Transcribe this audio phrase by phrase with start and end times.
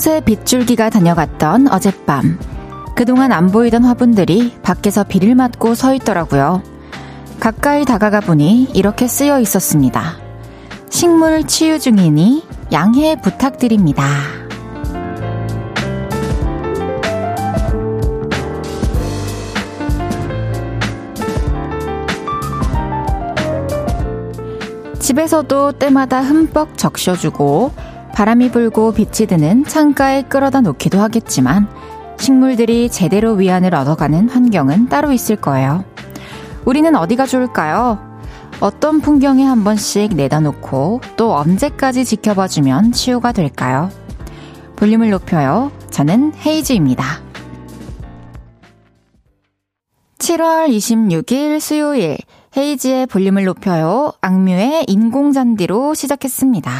[0.00, 2.38] 곳곳에 빗줄기가 다녀갔던 어젯밤.
[2.96, 6.62] 그동안 안 보이던 화분들이 밖에서 비를 맞고 서 있더라고요.
[7.38, 10.16] 가까이 다가가 보니 이렇게 쓰여 있었습니다.
[10.88, 14.06] 식물 치유 중이니 양해 부탁드립니다.
[24.98, 27.89] 집에서도 때마다 흠뻑 적셔주고
[28.20, 31.66] 바람이 불고 빛이 드는 창가에 끌어다 놓기도 하겠지만
[32.18, 35.86] 식물들이 제대로 위안을 얻어가는 환경은 따로 있을 거예요.
[36.66, 37.98] 우리는 어디가 좋을까요?
[38.60, 43.88] 어떤 풍경에 한 번씩 내다 놓고 또 언제까지 지켜봐주면 치유가 될까요?
[44.76, 45.72] 볼륨을 높여요.
[45.88, 47.22] 저는 헤이즈입니다.
[50.18, 52.18] 7월 26일 수요일
[52.54, 54.12] 헤이지의 볼륨을 높여요.
[54.20, 56.70] 악뮤의 인공잔디로 시작했습니다.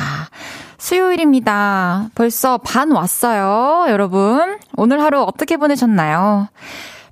[0.81, 2.09] 수요일입니다.
[2.15, 4.59] 벌써 반 왔어요, 여러분.
[4.77, 6.49] 오늘 하루 어떻게 보내셨나요?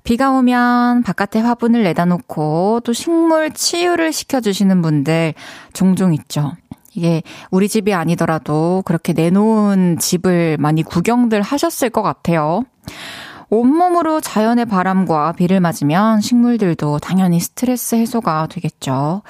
[0.03, 5.35] 비가 오면 바깥에 화분을 내다 놓고 또 식물 치유를 시켜주시는 분들
[5.73, 6.53] 종종 있죠.
[6.95, 12.63] 이게 우리 집이 아니더라도 그렇게 내놓은 집을 많이 구경들 하셨을 것 같아요.
[13.49, 19.23] 온몸으로 자연의 바람과 비를 맞으면 식물들도 당연히 스트레스 해소가 되겠죠.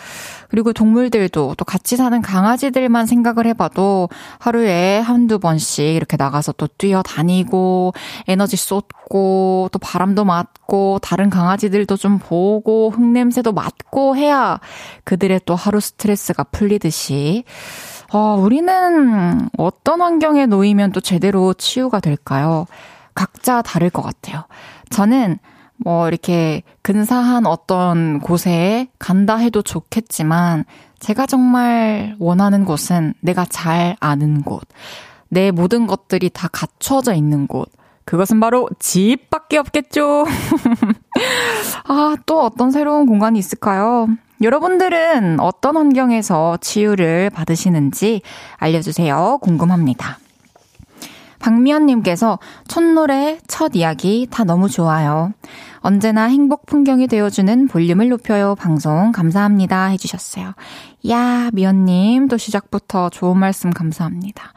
[0.49, 4.09] 그리고 동물들도 또 같이 사는 강아지들만 생각을 해봐도
[4.39, 7.93] 하루에 한두 번씩 이렇게 나가서 또 뛰어다니고
[8.27, 14.59] 에너지 쏟고 또 바람도 맞고 다른 강아지들도 좀 보고 흙냄새도 맡고 해야
[15.05, 17.45] 그들의 또 하루 스트레스가 풀리듯이
[18.11, 22.65] 어, 우리는 어떤 환경에 놓이면 또 제대로 치유가 될까요?
[23.19, 24.45] 각자 다를 것 같아요.
[24.91, 25.39] 저는
[25.75, 30.63] 뭐 이렇게 근사한 어떤 곳에 간다 해도 좋겠지만
[30.99, 34.61] 제가 정말 원하는 곳은 내가 잘 아는 곳,
[35.27, 37.69] 내 모든 것들이 다 갖춰져 있는 곳.
[38.05, 40.25] 그것은 바로 집밖에 없겠죠.
[41.89, 44.07] 아, 또 어떤 새로운 공간이 있을까요?
[44.41, 48.21] 여러분들은 어떤 환경에서 치유를 받으시는지
[48.55, 49.39] 알려주세요.
[49.41, 50.19] 궁금합니다.
[51.39, 55.33] 박미연님께서 첫 노래, 첫 이야기 다 너무 좋아요.
[55.77, 60.53] 언제나 행복 풍경이 되어주는 볼륨을 높여요 방송 감사합니다 해주셨어요.
[61.09, 64.53] 야, 미연님 또 시작부터 좋은 말씀 감사합니다.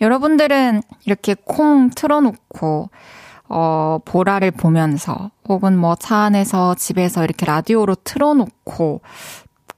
[0.00, 2.90] 여러분들은 이렇게 콩 틀어놓고
[3.54, 9.02] 어, 보라를 보면서 혹은 뭐 차 안에서 집에서 이렇게 라디오로 틀어놓고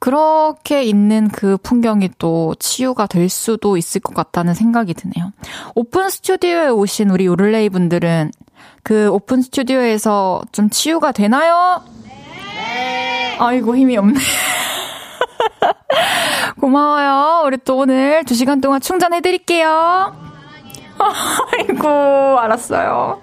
[0.04, 5.32] 그렇게 있는 그 풍경이 또 치유가 될 수도 있을 것 같다는 생각이 드네요.
[5.74, 8.30] 오픈 스튜디오에 오신 우리 요를레이 분들은
[8.82, 11.82] 그 오픈 스튜디오에서 좀 치유가 되나요?
[12.04, 13.38] 네.
[13.38, 14.20] 아이고, 힘이 없네.
[16.60, 17.44] 고마워요.
[17.46, 20.33] 우리 또 오늘 2시간 동안 충전해드릴게요.
[21.52, 21.88] 아이고,
[22.38, 23.20] 알았어요.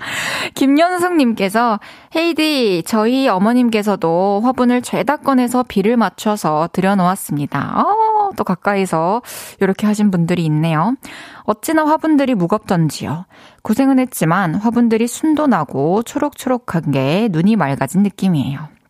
[0.55, 1.79] 김연승님께서,
[2.15, 7.81] 헤이디, 저희 어머님께서도 화분을 죄다 꺼내서 비를 맞춰서 들여놓았습니다.
[7.81, 9.21] 어, 또 가까이서
[9.59, 10.95] 이렇게 하신 분들이 있네요.
[11.43, 13.25] 어찌나 화분들이 무겁던지요.
[13.63, 18.80] 고생은 했지만 화분들이 순도 나고 초록초록한 게 눈이 맑아진 느낌이에요.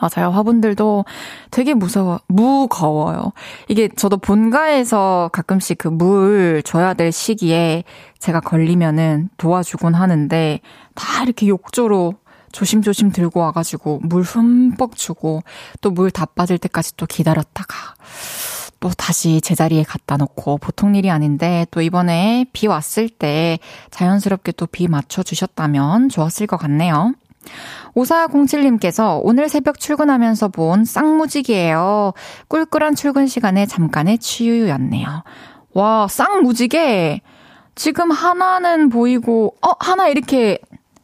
[0.00, 0.30] 맞아요.
[0.30, 1.04] 화분들도
[1.50, 3.32] 되게 무서워, 무거워요.
[3.68, 7.84] 이게 저도 본가에서 가끔씩 그 물 줘야 될 시기에
[8.18, 10.60] 제가 걸리면은 도와주곤 하는데
[10.94, 12.14] 다 이렇게 욕조로
[12.52, 15.42] 조심조심 들고 와가지고 물 흠뻑 주고
[15.80, 17.94] 또 물 다 빠질 때까지 또 기다렸다가
[18.80, 23.58] 또 다시 제자리에 갖다 놓고 보통 일이 아닌데 또 이번에 비 왔을 때
[23.90, 27.14] 자연스럽게 또 비 맞춰주셨다면 좋았을 것 같네요.
[27.94, 32.12] 5407님께서 오늘 새벽 출근하면서 본 쌍무지개예요.
[32.48, 35.24] 꿀꿀한 출근 시간에 잠깐의 치유였네요.
[35.74, 37.20] 와, 쌍무지개!
[37.74, 40.58] 지금 하나는 보이고, 어, 하나 이렇게,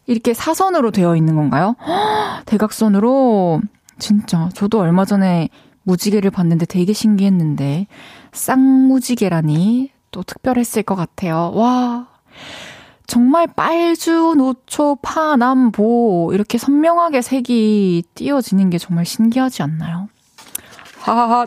[0.06, 1.74] 이렇게 사선으로 되어 있는 건가요?
[1.86, 3.60] 허, 대각선으로.
[3.98, 4.48] 진짜.
[4.54, 5.48] 저도 얼마 전에
[5.82, 7.86] 무지개를 봤는데 되게 신기했는데,
[8.32, 11.52] 쌍무지개라니 또 특별했을 것 같아요.
[11.54, 12.09] 와.
[13.10, 20.08] 정말 빨주, 노초, 파, 남, 보 이렇게 선명하게 색이 띄어지는 게 정말 신기하지 않나요?
[21.00, 21.46] 하하하.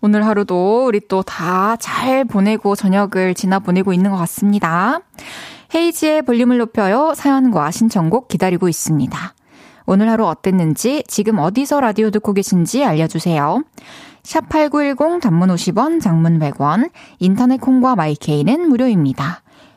[0.00, 5.00] 오늘 하루도 우리 또 다 잘 보내고 저녁을 지나 보내고 있는 것 같습니다.
[5.74, 7.14] 헤이지의 볼륨을 높여요.
[7.16, 9.34] 사연과 신청곡 기다리고 있습니다.
[9.86, 13.64] 오늘 하루 어땠는지, 지금 어디서 라디오 듣고 계신지 알려주세요.
[14.22, 19.42] 샵8910 단문 50원, 장문 100원, 인터넷 콩과 마이케이는 무료입니다.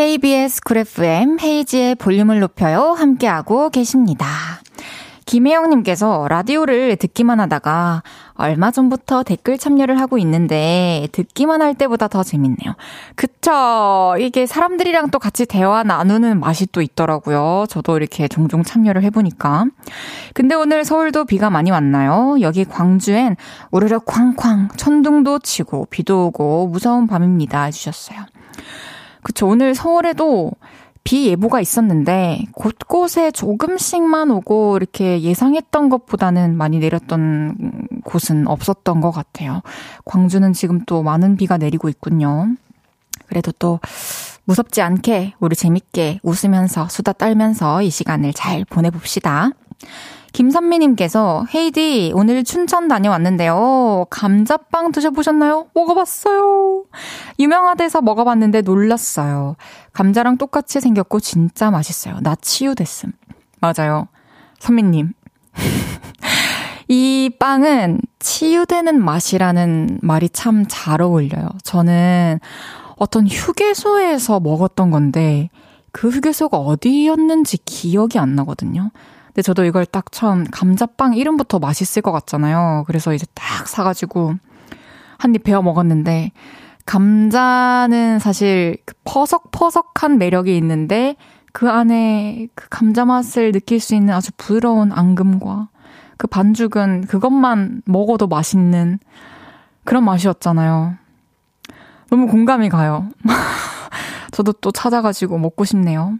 [0.00, 2.92] KBS 쿨 FM 헤이지의 볼륨을 높여요.
[2.92, 4.26] 함께하고 계십니다.
[5.26, 8.02] 김혜영님께서 라디오를 듣기만 하다가
[8.32, 12.76] 얼마 전부터 댓글 참여를 하고 있는데 듣기만 할 때보다 더 재밌네요.
[13.14, 14.14] 그쵸.
[14.18, 17.66] 이게 사람들이랑 또 같이 대화 나누는 맛이 또 있더라고요.
[17.68, 19.66] 저도 이렇게 종종 참여를 해보니까.
[20.32, 22.38] 근데 오늘 서울도 비가 많이 왔나요?
[22.40, 23.36] 여기 광주엔
[23.70, 27.64] 우르르 쾅쾅 천둥도 치고 비도 오고 무서운 밤입니다.
[27.64, 28.24] 해주셨어요.
[29.22, 29.48] 그쵸.
[29.48, 30.52] 오늘 서울에도
[31.02, 39.62] 비 예보가 있었는데 곳곳에 조금씩만 오고 이렇게 예상했던 것보다는 많이 내렸던 곳은 없었던 것 같아요.
[40.04, 42.54] 광주는 지금 또 많은 비가 내리고 있군요.
[43.26, 43.80] 그래도 또
[44.44, 49.50] 무섭지 않게 우리 재밌게 웃으면서 수다 떨면서 이 시간을 잘 보내봅시다.
[50.32, 54.06] 김선미님께서 헤이디 오늘 춘천 다녀왔는데요.
[54.10, 55.66] 감자빵 드셔보셨나요?
[55.74, 56.84] 먹어봤어요.
[57.38, 59.56] 유명하대서 먹어봤는데 놀랐어요.
[59.92, 62.18] 감자랑 똑같이 생겼고 진짜 맛있어요.
[62.22, 63.12] 나 치유됐음.
[63.60, 64.08] 맞아요.
[64.60, 65.12] 선미님.
[66.88, 71.48] 이 빵은 치유되는 맛이라는 말이 참 잘 어울려요.
[71.62, 72.40] 저는
[72.96, 75.50] 어떤 휴게소에서 먹었던 건데
[75.92, 78.90] 그 휴게소가 어디였는지 기억이 안 나거든요.
[79.30, 82.84] 근데 저도 이걸 딱 처음 감자빵 이름부터 맛있을 것 같잖아요.
[82.86, 84.34] 그래서 이제 딱 사가지고
[85.18, 86.32] 한 입 베어 먹었는데
[86.86, 91.14] 감자는 사실 그 퍼석퍼석한 매력이 있는데
[91.52, 95.68] 그 안에 그 감자 맛을 느낄 수 있는 아주 부드러운 앙금과
[96.16, 98.98] 그 반죽은 그것만 먹어도 맛있는
[99.84, 100.94] 그런 맛이었잖아요.
[102.10, 103.08] 너무 공감이 가요.
[104.32, 106.18] 저도 또 찾아가지고 먹고 싶네요.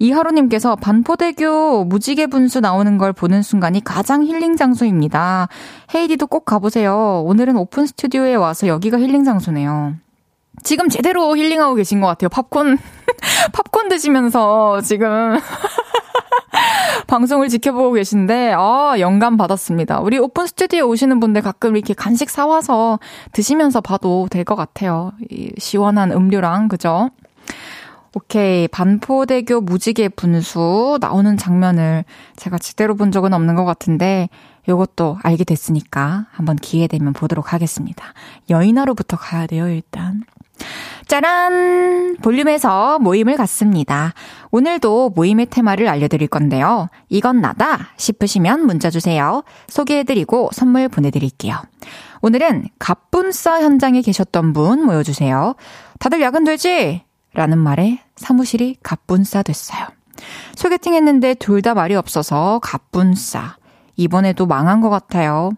[0.00, 5.48] 이하로님께서 반포대교 무지개 분수 나오는 걸 보는 순간이 가장 힐링 장소입니다.
[5.94, 7.22] 헤이디도 꼭 가보세요.
[7.26, 9.94] 오늘은 오픈 스튜디오에 와서 여기가 힐링 장소네요.
[10.62, 12.28] 지금 제대로 힐링하고 계신 것 같아요.
[12.30, 12.78] 팝콘,
[13.52, 15.38] 팝콘 드시면서 지금
[17.06, 20.00] 방송을 지켜보고 계신데, 아, 영감 받았습니다.
[20.00, 22.98] 우리 오픈 스튜디오 오시는 분들 가끔 이렇게 간식 사와서
[23.32, 25.12] 드시면서 봐도 될 것 같아요.
[25.30, 27.10] 이 시원한 음료랑, 그죠?
[28.14, 28.66] 오케이.
[28.68, 32.04] 반포대교 무지개 분수 나오는 장면을
[32.36, 34.28] 제가 제대로 본 적은 없는 것 같은데,
[34.68, 38.04] 요것도 알게 됐으니까 한번 기회 되면 보도록 하겠습니다.
[38.50, 40.22] 여인하루부터 가야 돼요, 일단.
[41.06, 42.16] 짜란!
[42.22, 44.12] 볼륨에서 모임을 갖습니다.
[44.50, 46.88] 오늘도 모임의 테마를 알려드릴 건데요.
[47.08, 49.42] 이건 나다 싶으시면 문자 주세요.
[49.68, 51.56] 소개해드리고 선물 보내드릴게요.
[52.22, 55.54] 오늘은 갑분싸 현장에 계셨던 분 모여주세요.
[55.98, 57.02] 다들 야근 되지?
[57.34, 59.86] 라는 말에 사무실이 갑분싸 됐어요.
[60.54, 63.56] 소개팅 했는데 둘 다 말이 없어서 갑분싸.
[63.96, 65.50] 이번에도 망한 것 같아요.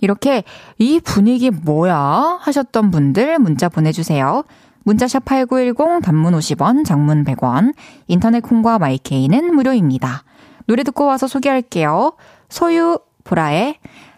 [0.00, 0.44] 이렇게
[0.78, 2.38] 이 분위기 뭐야?
[2.40, 4.44] 하셨던 분들 문자 보내주세요.
[4.84, 7.72] 문자샵 8910 단문 50원, 장문 100원,
[8.08, 10.24] 인터넷 콩과 마이케이는 무료입니다.
[10.66, 12.14] 노래 듣고 와서 소개할게요.
[12.48, 13.76] 소유 보라의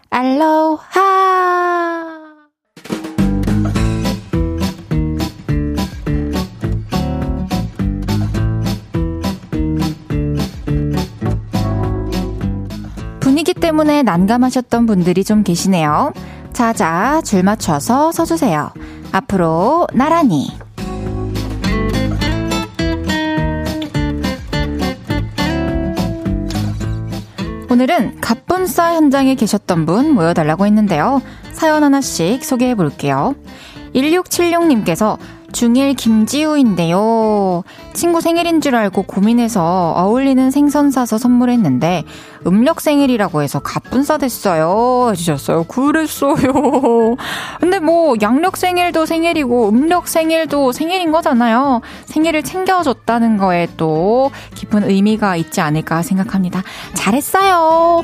[0.09, 2.14] 알로하
[13.35, 16.13] 분위기 때문에 난감하셨던 분들이 좀 계시네요.
[16.53, 18.71] 자자, 줄 맞춰서 서주세요.
[19.11, 20.57] 앞으로 나란히.
[27.69, 31.21] 오늘은 갑분싸 현장에 계셨던 분 모여달라고 했는데요.
[31.51, 33.35] 사연 하나씩 소개해 볼게요.
[33.93, 35.17] 1676님께서
[35.55, 37.63] 중1 김지우인데요.
[37.93, 42.03] 친구 생일인 줄 알고 고민해서 어울리는 생선 사서 선물했는데
[42.45, 45.11] 음력 생일이라고 해서 가뿐싸 됐어요.
[45.11, 45.63] 해주셨어요.
[45.63, 46.35] 그랬어요.
[47.61, 51.81] 근데 뭐 양력 생일도 생일이고 음력 생일도 생일인 거잖아요.
[52.05, 56.63] 생일을 챙겨줬다는 거에 또 깊은 의미가 있지 않을까 생각합니다.
[56.93, 58.03] 잘했어요.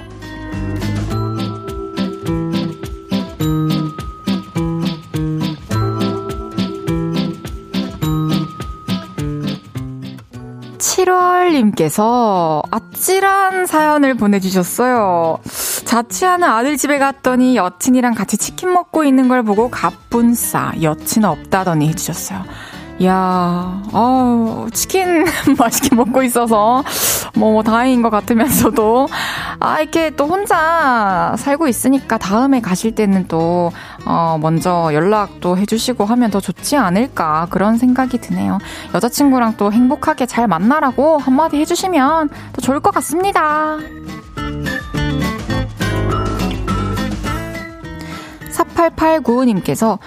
[10.91, 15.39] 7월님께서 아찔한 사연을 보내주셨어요.
[15.85, 22.43] 자취하는 아들 집에 갔더니 여친이랑 같이 치킨 먹고 있는 걸 보고 가뿐싸 여친 없다더니 해주셨어요.
[23.03, 25.25] 야, 어 치킨
[25.57, 26.83] 맛있게 먹고 있어서
[27.33, 29.07] 뭐, 뭐 다행인 것 같으면서도
[29.59, 33.71] 아 이렇게 또 혼자 살고 있으니까 다음에 가실 때는 또
[34.05, 38.59] 어, 먼저 연락도 해주시고 하면 더 좋지 않을까 그런 생각이 드네요.
[38.93, 43.77] 여자친구랑 또 행복하게 잘 만나라고 한마디 해주시면 더 좋을 것 같습니다.
[48.51, 49.99] 4889님께서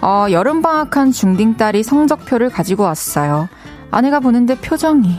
[0.00, 3.48] 어, 여름방학한 중딩딸이 성적표를 가지고 왔어요.
[3.90, 5.16] 아내가 보는데 표정이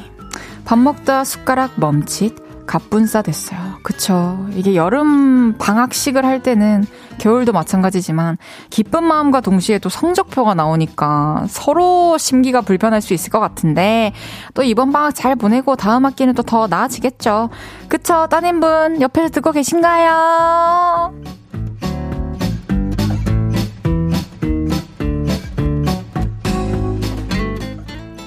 [0.66, 2.36] 밥 먹다 숟가락 멈칫
[2.68, 3.60] 갑분싸 됐어요.
[3.82, 4.46] 그쵸.
[4.54, 6.86] 이게 여름 방학식을 할 때는
[7.18, 8.38] 겨울도 마찬가지지만
[8.70, 14.14] 기쁜 마음과 동시에 또 성적표가 나오니까 서로 심기가 불편할 수 있을 것 같은데
[14.54, 17.50] 또 이번 방학 잘 보내고 다음 학기는 또 더 나아지겠죠.
[17.88, 18.28] 그쵸.
[18.30, 21.14] 따님분 옆에서 듣고 계신가요?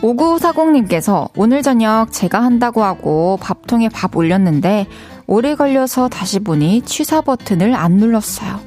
[0.02, 4.86] 5940님께서 오늘 저녁 제가 한다고 하고 밥통에 밥 올렸는데
[5.26, 8.60] 오래 걸려서 다시 보니 취사 버튼을 안 눌렀어요.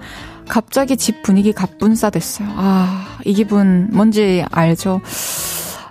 [0.48, 2.48] 갑자기 집 분위기 갑분싸 됐어요.
[2.56, 5.02] 아, 이 기분 뭔지 알죠?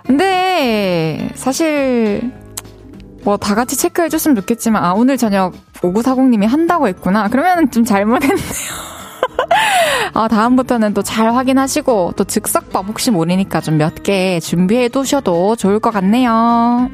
[0.05, 2.31] 근데 사실
[3.23, 7.27] 뭐 다 같이 체크해 줬으면 좋겠지만 아, 오늘 저녁 5940님이 한다고 했구나.
[7.27, 8.37] 그러면 좀 잘못했네요.
[10.13, 15.79] 아, 다음부터는 또 잘 확인하시고 또 즉석밥 혹시 모르니까 좀 몇 개 준비해 두셔도 좋을
[15.79, 16.89] 것 같네요.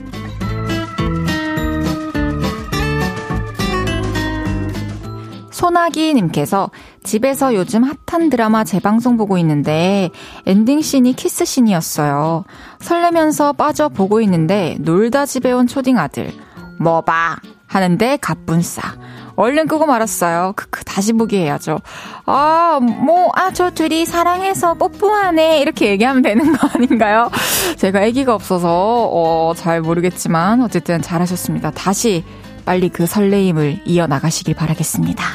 [5.52, 6.72] 소나기님께서
[7.04, 10.10] 집에서 요즘 핫한 드라마 재방송 보고 있는데
[10.46, 12.46] 엔딩씬이 키스씬이었어요.
[12.80, 16.32] 설레면서 빠져 보고 있는데 놀다 집에 온 초딩 아들.
[16.80, 17.38] 뭐 봐.
[17.68, 18.82] 하는데 갑분싸.
[19.42, 20.54] 얼른 끄고 말았어요.
[20.56, 21.80] 크크, 다시 보기 해야죠.
[22.26, 25.60] 아, 뭐, 아, 저 둘이 사랑해서 뽀뽀하네.
[25.60, 27.32] 이렇게 얘기하면 되는 거 아닌가요?
[27.78, 31.72] 제가 아기가 없어서, 어, 잘 모르겠지만, 어쨌든 잘하셨습니다.
[31.72, 32.24] 다시
[32.66, 35.26] 빨리 그 설레임을 이어나가시길 바라겠습니다.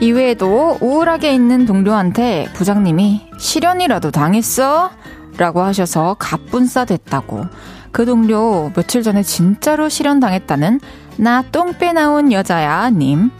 [0.00, 4.90] 이외에도 우울하게 있는 동료한테 부장님이 실연이라도 당했어?
[5.36, 7.46] 라고 하셔서 갑분싸 됐다고.
[7.92, 10.80] 그 동료 며칠 전에 진짜로 실현당했다는
[11.16, 13.30] 나 똥 빼 나온 여자야 님.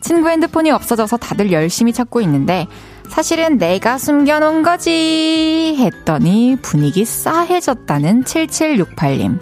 [0.00, 2.66] 친구 핸드폰이 없어져서 다들 열심히 찾고 있는데
[3.08, 9.38] 사실은 내가 숨겨놓은 거지 했더니 분위기 싸해졌다는 7768님.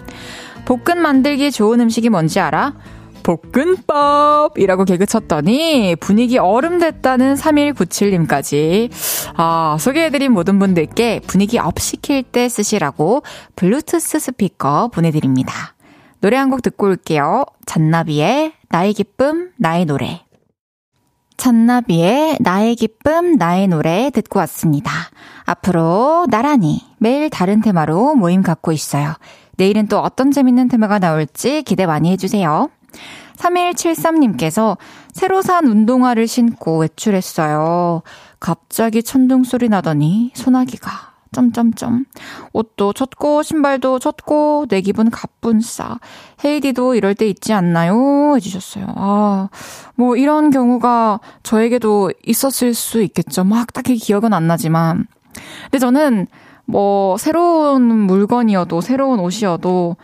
[0.65, 2.73] 복근 만들기 좋은 음식이 뭔지 알아?
[3.23, 8.89] 볶음밥이라고 개그 쳤더니 분위기 얼음 됐다는 3197님까지
[9.35, 13.23] 아, 소개해드린 모든 분들께 분위기 up 시킬 때 쓰시라고
[13.55, 15.75] 블루투스 스피커 보내드립니다.
[16.21, 17.45] 노래 한 곡 듣고 올게요.
[17.65, 20.21] 잔나비의 나의 기쁨, 나의 노래.
[21.37, 24.91] 잔나비의 나의 기쁨, 나의 노래 듣고 왔습니다.
[25.45, 29.15] 앞으로 나란히 매일 다른 테마로 모임 갖고 있어요.
[29.57, 32.69] 내일은 또 어떤 재밌는 테마가 나올지 기대 많이 해주세요.
[33.37, 34.77] 3173님께서
[35.13, 38.01] 새로 산 운동화를 신고 외출했어요.
[38.39, 42.05] 갑자기 천둥 소리 나더니 소나기가 점점점
[42.51, 45.97] 옷도 젖고 신발도 젖고 내 기분 가뿐싸
[46.43, 48.35] 헤이디도 이럴 때 있지 않나요?
[48.35, 48.87] 해주셨어요.
[48.95, 49.49] 아,
[49.95, 53.43] 뭐 이런 경우가 저에게도 있었을 수 있겠죠.
[53.43, 55.07] 막 딱히 기억은 안 나지만
[55.63, 56.27] 근데 저는
[56.65, 59.95] 뭐 새로운 물건이어도 새로운 옷이어도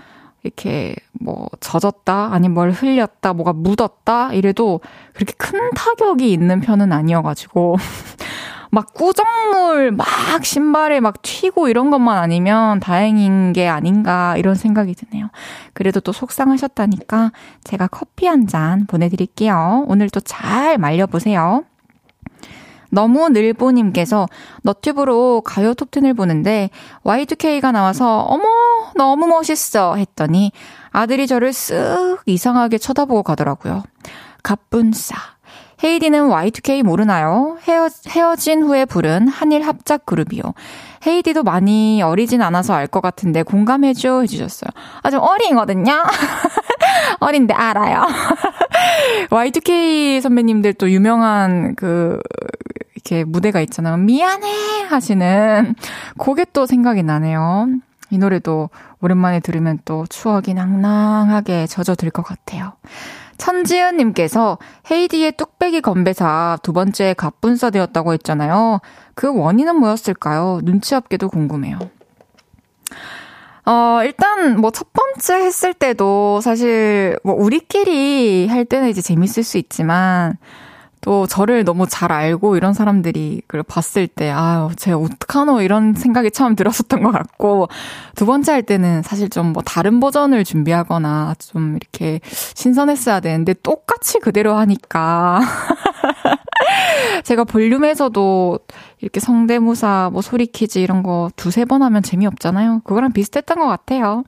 [0.44, 4.82] 이렇게 뭐 젖었다 아니 뭘 흘렸다 뭐가 묻었다 이래도
[5.14, 7.76] 그렇게 큰 타격이 있는 편은 아니어가지고
[8.70, 10.06] 막 꾸정물 막
[10.44, 15.30] 신발에 막 튀고 이런 것만 아니면 다행인 게 아닌가 이런 생각이 드네요.
[15.74, 17.32] 그래도 또 속상하셨다니까
[17.64, 19.86] 제가 커피 한 잔 보내드릴게요.
[19.88, 21.64] 오늘 또잘 말려보세요.
[22.90, 24.28] 너무 늘보님께서
[24.64, 26.70] 너튜브로 가요 톱텐을 보는데
[27.04, 28.44] Y2K가 나와서 어머
[28.96, 30.52] 너무 멋있어 했더니
[30.92, 33.84] 아들이 저를 쓱 이상하게 쳐다보고 가더라고요.
[34.44, 35.16] 가뿐싸.
[35.84, 37.58] 헤이디는 Y2K 모르나요?
[37.68, 40.42] 헤어, 헤어진 후에 부른 한일 합작 그룹이요.
[41.06, 44.70] 헤이디도 많이 어리진 않아서 알 것 같은데 공감해줘 해주셨어요.
[45.04, 46.02] 아주 어리거든요?
[47.20, 48.08] 어린데 알아요.
[49.30, 52.20] Y2K 선배님들 또 유명한 그
[53.08, 53.98] 이렇게 무대가 있잖아요.
[53.98, 55.76] 미안해 하시는
[56.18, 57.68] 그게 또 생각이 나네요.
[58.10, 58.70] 이 노래도
[59.02, 62.74] 오랜만에 들으면 또 추억이 낭낭하게 젖어들 것 같아요.
[63.38, 64.58] 천지은님께서
[64.92, 68.80] 헤이디의 뚝배기 건배사 두 번째 갑분싸 되었다고 했잖아요.
[69.16, 70.60] 그 원인은 뭐였을까요?
[70.64, 71.80] 눈치 없게도 궁금해요.
[73.66, 79.58] 어, 일단 뭐 첫 번째 했을 때도 사실 뭐 우리끼리 할 때는 이제 재밌을 수
[79.58, 80.38] 있지만
[81.08, 85.62] 또 저를 너무 잘 알고 이런 사람들이 그걸 봤을 때, 아유, 쟤 어떡하노?
[85.62, 87.70] 이런 생각이 처음 들었었던 것 같고,
[88.16, 94.20] 두 번째 할 때는 사실 좀 뭐 다른 버전을 준비하거나 좀 이렇게 신선했어야 되는데, 똑같이
[94.20, 95.40] 그대로 하니까.
[97.24, 98.60] 제가 볼륨에서도
[99.00, 102.82] 이렇게 성대모사, 뭐 소리 퀴즈 이런 거 두세 번 하면 재미없잖아요.
[102.84, 104.26] 그거랑 비슷했던 것 같아요.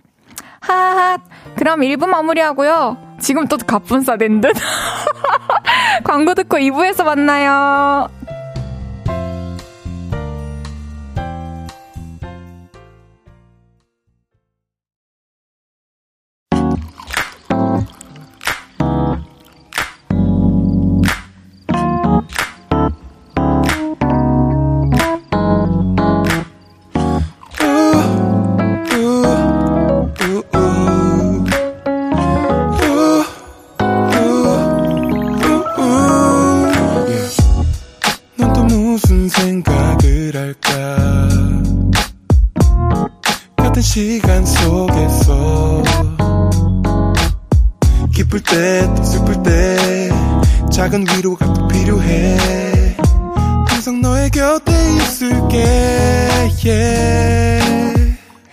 [0.62, 1.18] 하하.
[1.56, 2.98] 그럼 1부 마무리하고요.
[3.20, 4.54] 지금 또된 듯.
[6.04, 8.10] 광고 듣고 2부에서 만나요.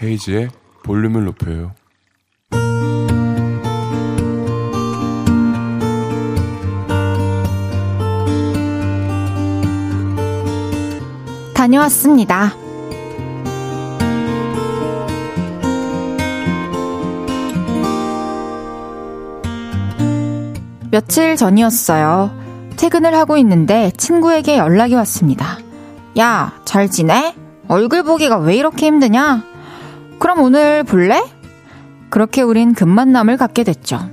[0.06, 0.50] 헤이지의
[0.84, 1.72] 볼륨을 높여요.
[11.54, 12.52] 다녀왔습니다.
[20.92, 22.30] 며칠 전이었어요.
[22.76, 25.58] 퇴근을 하고 있는데 친구에게 연락이 왔습니다.
[26.18, 27.34] 야, 잘 지내?
[27.68, 29.55] 얼굴 보기가 왜 이렇게 힘드냐?
[30.26, 31.22] 그럼 오늘 볼래?
[32.10, 34.10] 그렇게 우린 금만남을 갖게 됐죠.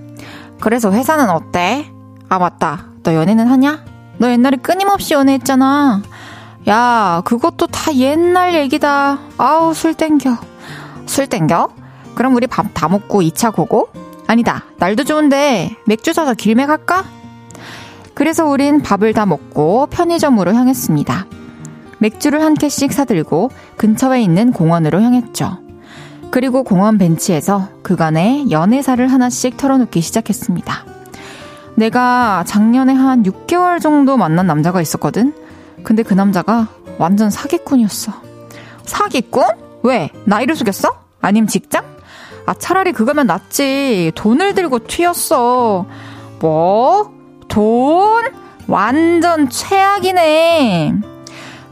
[0.61, 1.91] 그래서 회사는 어때?
[2.29, 2.85] 아, 맞다.
[3.01, 3.83] 너 연애는 하냐?
[4.19, 6.03] 너 옛날에 끊임없이 연애했잖아.
[6.67, 9.21] 야, 그것도 다 옛날 얘기다.
[9.39, 10.37] 아우, 술 땡겨.
[11.07, 11.69] 술 땡겨?
[12.13, 13.89] 그럼 우리 밥 다 먹고 2차 고고?
[14.27, 14.65] 아니다.
[14.77, 17.05] 날도 좋은데 맥주 사서 길맥 할까?
[18.13, 21.25] 그래서 우린 밥을 다 먹고 편의점으로 향했습니다.
[21.97, 25.62] 맥주를 한 캔씩 사들고 근처에 있는 공원으로 향했죠.
[26.33, 30.83] 그리고 공원 벤치에서 그간의 연애사를 하나씩 털어놓기 시작했습니다.
[31.75, 35.35] 내가 작년에 한 6개월 정도 만난 남자가 있었거든?
[35.83, 38.13] 근데 그 남자가 완전 사기꾼이었어.
[38.83, 39.43] 사기꾼?
[39.83, 40.09] 왜?
[40.25, 40.89] 나이를 속였어?
[41.21, 41.85] 아님 직장?
[42.47, 44.11] 아, 차라리 그거면 낫지.
[44.15, 45.85] 돈을 들고 튀었어.
[46.39, 47.13] 뭐?
[47.47, 48.23] 돈?
[48.67, 50.95] 완전 최악이네.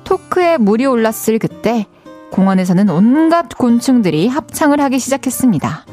[0.04, 1.88] 토크에 물이 올랐을 그때
[2.32, 5.86] 공원에서는 온갖 곤충들이 합창을 하기 시작했습니다.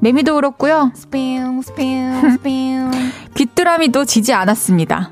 [0.00, 0.92] 매미도 울었고요.
[0.94, 2.90] 스피용, 스피용, 스피용.
[3.34, 5.10] 귀뚜라미도 지지 않았습니다.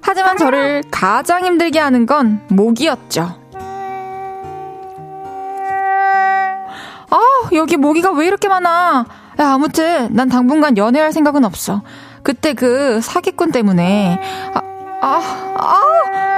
[0.00, 3.36] 하지만 저를 가장 힘들게 하는 건 모기였죠.
[7.10, 7.18] 아,
[7.52, 9.06] 여기 모기가 왜 이렇게 많아?
[9.40, 11.82] 야, 아무튼 난 당분간 연애할 생각은 없어.
[12.22, 14.18] 그때 그 사기꾼 때문에
[14.54, 14.60] 아,
[15.00, 15.20] 아,
[15.56, 16.31] 아,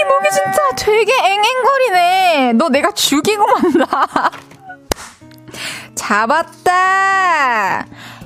[0.00, 2.52] 이 목이 진짜 되게 앵앵거리네.
[2.54, 4.30] 너 내가 죽이고 만다.
[5.94, 6.72] 잡았다.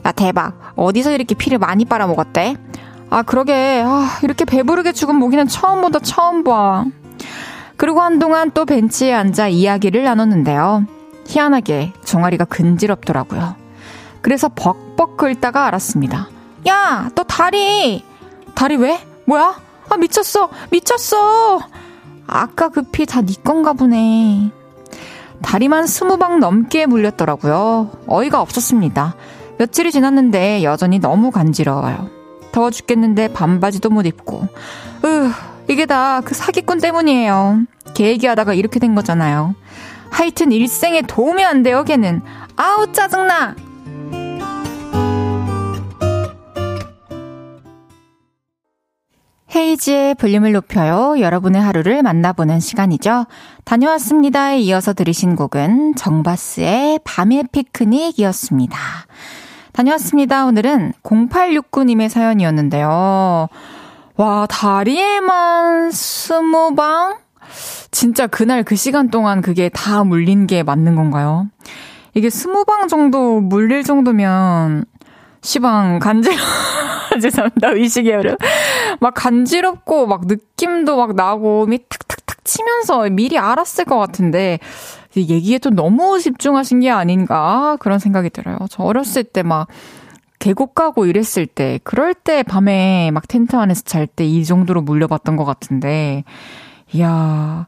[0.06, 0.72] 야, 대박.
[0.76, 2.56] 어디서 이렇게 피를 많이 빨아먹었대?
[3.10, 3.82] 아, 그러게.
[3.84, 6.84] 아, 이렇게 배부르게 죽은 모기는 처음 보다 처음 봐.
[7.76, 10.86] 그리고 한동안 또 벤치에 앉아 이야기를 나눴는데요.
[11.26, 13.56] 희한하게 종아리가 근지럽더라고요.
[14.22, 16.28] 그래서 벅벅 긁다가 알았습니다.
[16.68, 18.04] 야, 너 다리!
[18.54, 18.98] 다리 왜?
[19.26, 19.56] 뭐야?
[19.94, 20.48] 아, 미쳤어!
[20.70, 21.60] 미쳤어!
[22.26, 24.50] 아까 그 피 다 네 건가 보네.
[25.42, 27.90] 다리만 스무 방 넘게 물렸더라고요.
[28.08, 29.14] 어이가 없었습니다.
[29.58, 32.08] 며칠이 지났는데 여전히 너무 간지러워요.
[32.50, 34.48] 더워 죽겠는데 반바지도 못 입고.
[35.04, 35.30] 으,
[35.68, 37.60] 이게 다 그 사기꾼 때문이에요.
[37.94, 39.54] 걔 얘기하다가 이렇게 된 거잖아요.
[40.10, 42.22] 하여튼 일생에 도움이 안 돼요, 걔는.
[42.56, 43.54] 아우, 짜증나!
[49.54, 51.20] 헤이지의 볼륨을 높여요.
[51.20, 53.26] 여러분의 하루를 만나보는 시간이죠.
[53.64, 58.76] 다녀왔습니다에 이어서 들으신 곡은 정바스의 밤의 피크닉이었습니다.
[59.72, 60.46] 다녀왔습니다.
[60.46, 63.48] 오늘은 0869님의 사연이었는데요.
[64.16, 67.18] 와, 다리에만 스무 방?
[67.90, 71.46] 진짜 그날 그 시간 동안 그게 다 물린 게 맞는 건가요?
[72.14, 74.84] 이게 스무 방 정도 물릴 정도면
[75.42, 76.36] 시방 간지러
[77.20, 77.70] 죄송합니다.
[77.70, 78.36] 의식의 흐름.
[79.00, 84.58] 막 간지럽고 막 느낌도 막 나고 미 탁탁탁 치면서 미리 알았을 것 같은데
[85.16, 88.58] 얘기에 또 너무 집중하신 게 아닌가 그런 생각이 들어요.
[88.70, 89.68] 저 어렸을 때 막
[90.40, 95.36] 계곡 가고 이랬을 때 그럴 때 밤에 막 텐트 안에서 잘 때 이 정도로 물려봤던
[95.36, 96.24] 것 같은데
[96.92, 97.66] 이야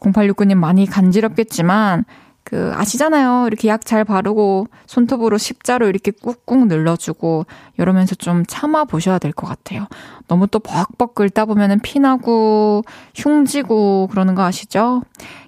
[0.00, 2.04] 0869님 많이 간지럽겠지만
[2.44, 3.46] 그, 아시잖아요.
[3.46, 7.46] 이렇게 약 잘 바르고, 손톱으로 십자로 이렇게 꾹꾹 눌러주고,
[7.78, 9.86] 이러면서 좀 참아 보셔야 될 것 같아요.
[10.28, 12.82] 너무 또 벅벅 긁다 보면은 피나고,
[13.14, 15.02] 흉지고, 그러는 거 아시죠?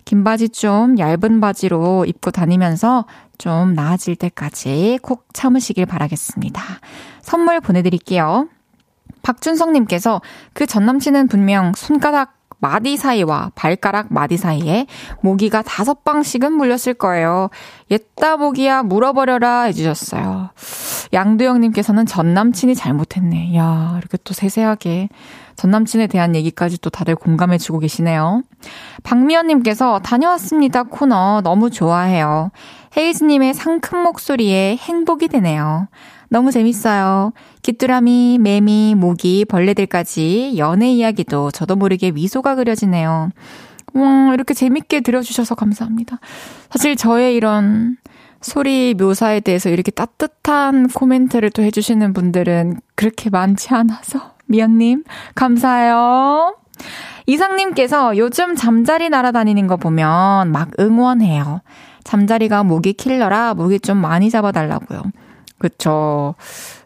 [0.04, 3.04] 긴 바지 좀 얇은 바지로 입고 다니면서
[3.38, 6.62] 좀 나아질 때까지 콕 참으시길 바라겠습니다.
[7.20, 8.48] 선물 보내드릴게요.
[9.22, 14.86] 박준성님께서 그 전남친은 분명 손가락 마디 사이와 발가락 마디 사이에
[15.20, 17.50] 모기가 다섯 방씩은 물렸을 거예요.
[17.90, 20.50] 옛다 모기야 물어버려라 해주셨어요.
[21.12, 23.56] 양도영님께서는 전 남친이 잘못했네.
[23.56, 25.08] 야 이렇게 또 세세하게
[25.56, 28.42] 전 남친에 대한 얘기까지 또 다들 공감해주고 계시네요.
[29.02, 32.50] 박미연님께서 다녀왔습니다 코너 너무 좋아해요.
[32.96, 35.88] 헤이즈님의 상큼 목소리에 행복이 되네요.
[36.28, 37.32] 너무 재밌어요.
[37.62, 43.30] 귀뚜라미, 매미, 모기, 벌레들까지 연애 이야기도 저도 모르게 미소가 그려지네요.
[43.94, 46.18] 와, 이렇게 재밌게 들어주셔서 감사합니다.
[46.70, 47.96] 사실 저의 이런
[48.40, 54.34] 소리 묘사에 대해서 이렇게 따뜻한 코멘트를 또 해주시는 분들은 그렇게 많지 않아서.
[54.46, 56.56] 미연님, 감사해요.
[57.26, 61.62] 이상님께서 요즘 잠자리 날아다니는 거 보면 막 응원해요.
[62.04, 65.02] 잠자리가 모기 킬러라 모기 좀 많이 잡아달라고요.
[65.58, 66.34] 그쵸.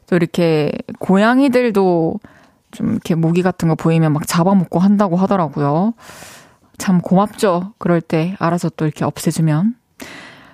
[0.06, 2.20] 또 이렇게 고양이들도
[2.70, 5.94] 좀 이렇게 모기 같은 거 보이면 막 잡아먹고 한다고 하더라고요.
[6.78, 7.74] 참 고맙죠.
[7.78, 9.74] 그럴 때 알아서 또 이렇게 없애주면.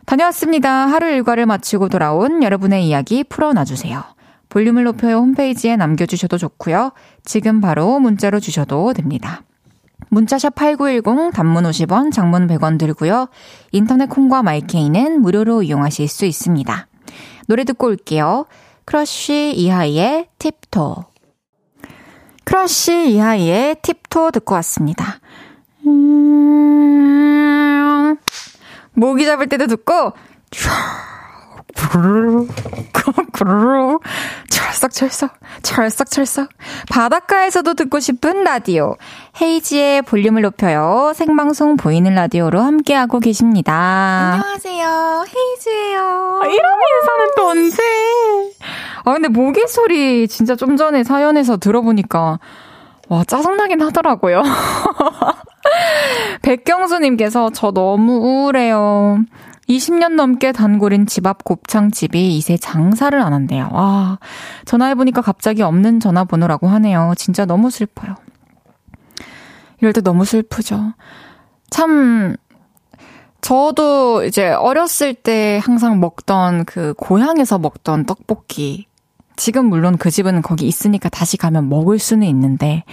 [0.07, 0.71] 다녀왔습니다.
[0.71, 4.03] 하루 일과를 마치고 돌아온 여러분의 이야기 풀어놔주세요.
[4.49, 6.93] 볼륨을 높여요 홈페이지에 남겨주셔도 좋고요.
[7.25, 9.43] 지금 바로 문자로 주셔도 됩니다.
[10.09, 13.29] 문자샵 8910 단문 50원, 장문 100원 들고요.
[13.73, 16.87] 인터넷 콩과 마이케이는 무료로 이용하실 수 있습니다.
[17.47, 18.47] 노래 듣고 올게요.
[18.85, 21.07] 크러쉬 이하이의 Tip Toe.
[22.45, 25.19] 크러쉬 이하이의 Tip Toe 듣고 왔습니다.
[25.87, 27.07] 음,
[28.93, 30.13] 모기 잡을 때도 듣고,
[34.49, 35.31] 철썩철썩,
[35.63, 36.49] 철썩철썩.
[36.91, 38.97] 바닷가에서도 듣고 싶은 라디오.
[39.41, 41.13] 헤이지의 볼륨을 높여요.
[41.15, 44.33] 생방송 보이는 라디오로 함께하고 계십니다.
[44.35, 45.25] 안녕하세요.
[45.29, 46.41] 헤이지예요.
[46.43, 47.83] 아, 이런 인사는 또 언제?
[49.05, 52.39] 아, 근데 모기 소리 진짜 좀 전에 사연에서 들어보니까
[53.09, 54.43] 와, 짜증나긴 하더라고요.
[56.43, 59.19] 백경수님께서 저 너무 우울해요.
[59.69, 63.69] 20년 넘게 단골인 집 앞 곱창집이 이제 장사를 안 한대요.
[63.73, 64.19] 와,
[64.65, 67.15] 전화해보니까 갑자기 없는 전화번호라고 하네요.
[67.17, 68.15] 진짜 너무 슬퍼요.
[69.81, 70.93] 이럴 때 너무 슬프죠.
[71.71, 72.37] 참,
[73.41, 78.87] 저도 이제 어렸을 때 항상 먹던 그 고향에서 먹던 떡볶이
[79.37, 82.85] 지금 물론 그 집은 거기 있으니까 다시 가면 먹을 수는 있는데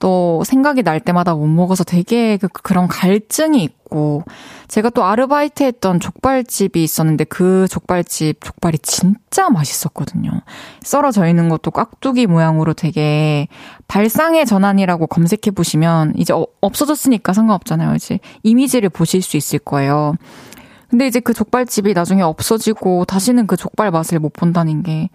[0.00, 4.24] 또 생각이 날 때마다 못 먹어서 되게 그, 그런 갈증이 있고
[4.66, 10.30] 제가 또 아르바이트 했던 족발집이 있었는데 그 족발집 족발이 진짜 맛있었거든요.
[10.80, 13.46] 썰어져 있는 것도 깍두기 모양으로 되게
[13.88, 17.94] 발상의 전환이라고 검색해 보시면 이제 어, 없어졌으니까 상관없잖아요.
[17.94, 20.14] 이제 이미지를 보실 수 있을 거예요.
[20.88, 25.10] 근데 이제 그 족발집이 나중에 없어지고 다시는 그 족발 맛을 못 본다는 게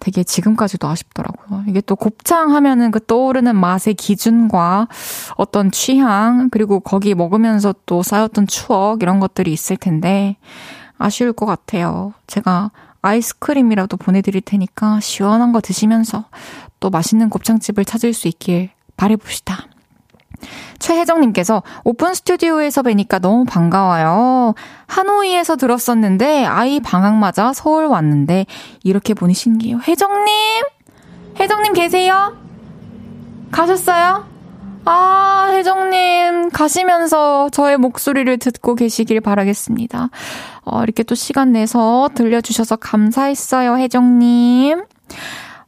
[0.00, 1.64] 되게 지금까지도 아쉽더라고요.
[1.66, 4.88] 이게 또 곱창 하면은 그 떠오르는 맛의 기준과
[5.36, 10.36] 어떤 취향, 그리고 거기 먹으면서 또 쌓였던 추억, 이런 것들이 있을 텐데,
[10.98, 12.12] 아쉬울 것 같아요.
[12.26, 12.70] 제가
[13.02, 16.24] 아이스크림이라도 보내드릴 테니까 시원한 거 드시면서
[16.80, 19.68] 또 맛있는 곱창집을 찾을 수 있길 바래봅시다.
[20.78, 24.54] 최혜정님께서 오픈 스튜디오에서 뵈니까 너무 반가워요.
[24.86, 28.46] 하노이에서 들었었는데 아이 방학 맞아 서울 왔는데
[28.84, 29.80] 이렇게 보니 신기해요.
[29.86, 30.64] 혜정님?
[31.38, 32.36] 혜정님 계세요?
[33.50, 34.36] 가셨어요?
[34.88, 40.10] 아, 혜정님, 가시면서 저의 목소리를 듣고 계시길 바라겠습니다.
[40.64, 44.84] 어, 이렇게 또 시간 내서 들려주셔서 감사했어요, 혜정님.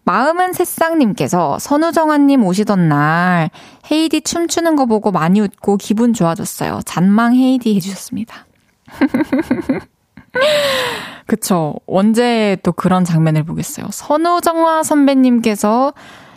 [0.09, 3.51] 마음은 새싹님께서 선우정아님 오시던 날
[3.92, 6.81] 헤이디 춤추는 거 보고 많이 웃고 기분 좋아졌어요.
[6.87, 8.47] 잔망 헤이디 해주셨습니다.
[11.27, 11.75] 그쵸.
[11.87, 13.88] 언제 또 그런 장면을 보겠어요.
[13.90, 15.92] 선우정아 선배님께서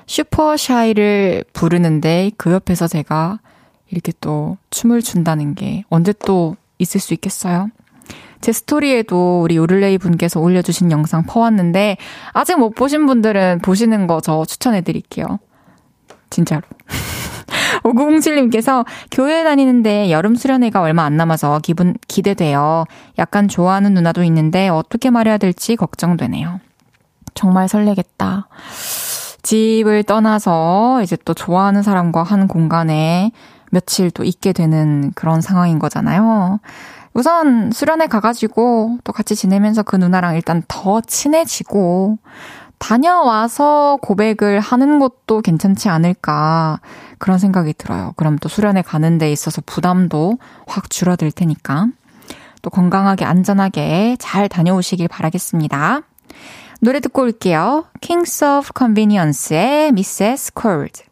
[0.06, 3.40] 슈퍼샤이를 부르는데 그 옆에서 제가
[3.90, 7.70] 이렇게 또 춤을 춘다는 게 언제 또 있을 수 있겠어요?
[8.42, 11.98] 제 스토리에도 우리 요를레이 분께서 올려주신 영상 퍼왔는데
[12.34, 15.40] 아직 못 보신 분들은 보시는 거 저 추천해 드릴게요.
[16.30, 16.62] 진짜로.
[17.84, 22.86] 5907님께서 교회 다니는데 여름 수련회가 얼마 안 남아서 기분 기대돼요.
[23.18, 26.60] 약간 좋아하는 누나도 있는데 어떻게 말해야 될지 걱정되네요.
[27.34, 28.48] 정말 설레겠다.
[29.42, 33.32] 집을 떠나서 이제 또 좋아하는 사람과 한 공간에
[33.72, 36.60] 며칠 또 있게 되는 그런 상황인 거잖아요.
[37.14, 42.18] 우선 수련회 가가지고 또 같이 지내면서 그 누나랑 일단 더 친해지고
[42.78, 46.80] 다녀와서 고백을 하는 것도 괜찮지 않을까
[47.20, 48.14] 그런 생각이 들어요.
[48.16, 51.88] 그럼 또 수련회 가는 데 있어서 부담도 확 줄어들 테니까
[52.62, 56.02] 또 건강하게 안전하게 잘 다녀오시길 바라겠습니다.
[56.80, 57.86] 노래 듣고 올게요.
[58.02, 60.52] Kings of Convenience의 Mrs.
[60.60, 61.04] Cold.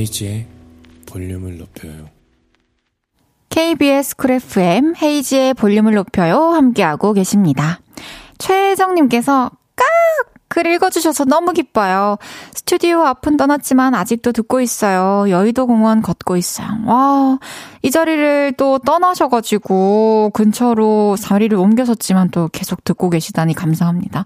[0.00, 0.46] 헤이즈의
[1.06, 2.08] 볼륨을 높여요.
[3.50, 6.52] KBS 쿨 FM 헤이즈의 볼륨을 높여요.
[6.52, 7.80] 함께하고 계십니다.
[8.38, 9.86] 최혜정님께서 꺅!
[10.48, 12.16] 글 읽어주셔서 너무 기뻐요.
[12.54, 15.30] 스튜디오 앞은 떠났지만 아직도 듣고 있어요.
[15.30, 16.66] 여의도 공원 걷고 있어요.
[16.86, 17.38] 와,
[17.82, 24.24] 이 자리를 또 떠나셔가지고 근처로 자리를 옮기셨지만 또 계속 듣고 계시다니 감사합니다.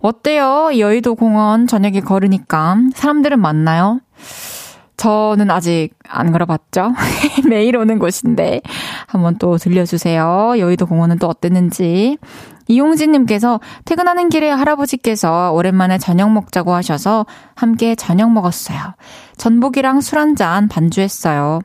[0.00, 0.70] 어때요?
[0.76, 4.00] 여의도 공원 저녁에 걸으니까 사람들은 많나요?
[4.96, 6.92] 저는 아직 안 걸어봤죠.
[7.48, 8.60] 매일 오는 곳인데
[9.06, 10.54] 한번 또 들려주세요.
[10.58, 12.18] 여의도 공원은 또 어땠는지.
[12.68, 18.78] 이용진님께서 퇴근하는 길에 할아버지께서 오랜만에 저녁 먹자고 하셔서 함께 저녁 먹었어요.
[19.36, 21.60] 전복이랑 술 한 잔 반주했어요.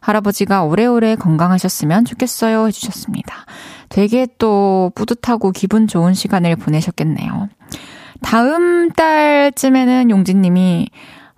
[0.00, 3.34] 할아버지가 오래오래 건강하셨으면 좋겠어요 해주셨습니다.
[3.88, 7.48] 되게 또 뿌듯하고 기분 좋은 시간을 보내셨겠네요.
[8.22, 10.88] 다음 달쯤에는 용진님이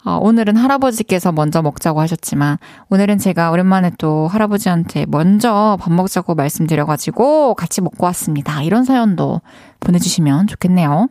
[0.04, 7.54] 어, 오늘은 할아버지께서 먼저 먹자고 하셨지만, 오늘은 제가 오랜만에 또 할아버지한테 먼저 밥 먹자고 말씀드려가지고
[7.54, 8.62] 같이 먹고 왔습니다.
[8.62, 9.40] 이런 사연도
[9.80, 11.08] 보내주시면 좋겠네요.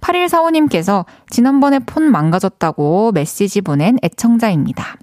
[0.00, 4.96] 8145님께서 지난번에 폰 망가졌다고 메시지 보낸 애청자입니다.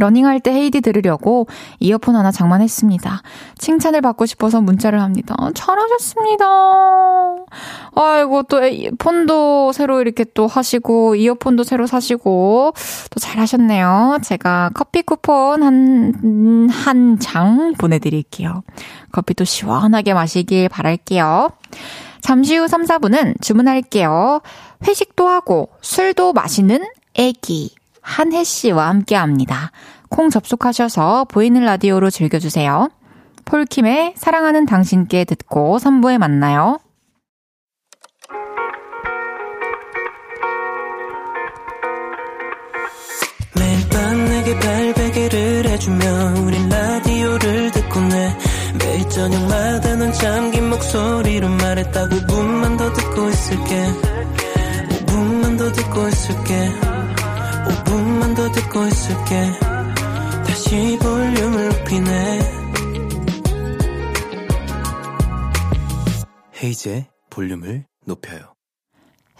[0.00, 1.46] 러닝할 때 헤이디 들으려고
[1.78, 3.22] 이어폰 하나 장만했습니다.
[3.58, 5.36] 칭찬을 받고 싶어서 문자를 합니다.
[5.54, 6.44] 잘하셨습니다.
[7.94, 8.60] 아이고, 또
[8.98, 12.72] 폰도 새로 이렇게 또 하시고, 이어폰도 새로 사시고,
[13.10, 14.18] 또 잘하셨네요.
[14.22, 18.62] 제가 커피 쿠폰 한, 한 장 보내드릴게요.
[19.12, 21.50] 커피도 시원하게 마시길 바랄게요.
[22.20, 24.40] 잠시 후 3, 4분은 주문할게요.
[24.86, 26.84] 회식도 하고, 술도 마시는
[27.14, 27.74] 애기.
[28.02, 29.70] 한혜 씨와 함께 합니다.
[30.08, 32.90] 콩 접속하셔서 보이는 라디오로 즐겨주세요.
[33.44, 36.78] 폴킴의 사랑하는 당신께 듣고 3부에 만나요.
[43.56, 48.36] 매일 밤 내게 발베개를 해주며 우린 라디오를 듣고 내
[48.78, 53.86] 매일 저녁마다 넌 잠긴 목소리로 말했다 5분만 더 듣고 있을게
[55.06, 56.99] 5분만 더 듣고 있을게
[57.66, 59.52] 5분만 더 듣고 있을게.
[60.46, 62.40] 다시 볼륨을 높이네.
[66.62, 68.54] 헤이즈의 볼륨을 높여요.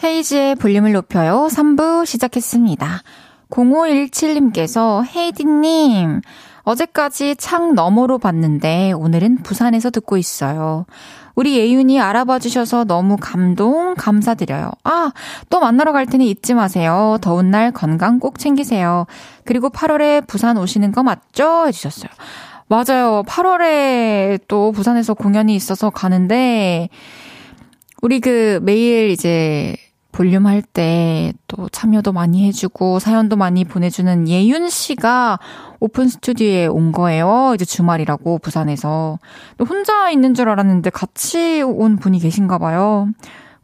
[0.02, 1.48] 헤이즈의 볼륨을 높여요.
[1.50, 3.02] 3부 시작했습니다.
[3.50, 6.20] 0517님께서 헤이디님
[6.62, 10.86] 어제까지 창 너머로 봤는데 오늘은 부산에서 듣고 있어요.
[11.34, 14.70] 우리 예윤이 알아봐 주셔서 너무 감동, 감사드려요.
[14.84, 15.12] 아,
[15.48, 17.18] 또 만나러 갈 테니 잊지 마세요.
[17.22, 19.06] 더운 날 건강 꼭 챙기세요.
[19.44, 21.66] 그리고 8월에 부산 오시는 거 맞죠?
[21.66, 22.10] 해주셨어요.
[22.68, 23.22] 맞아요.
[23.26, 26.88] 8월에 또 부산에서 공연이 있어서 가는데,
[28.02, 29.76] 우리 그 매일 이제
[30.12, 35.38] 볼륨 할 때 또 참여도 많이 해주고 사연도 많이 보내주는 예윤 씨가
[35.80, 37.52] 오픈 스튜디오에 온 거예요.
[37.54, 39.18] 이제 주말이라고 부산에서.
[39.68, 43.08] 혼자 있는 줄 알았는데 같이 온 분이 계신가 봐요.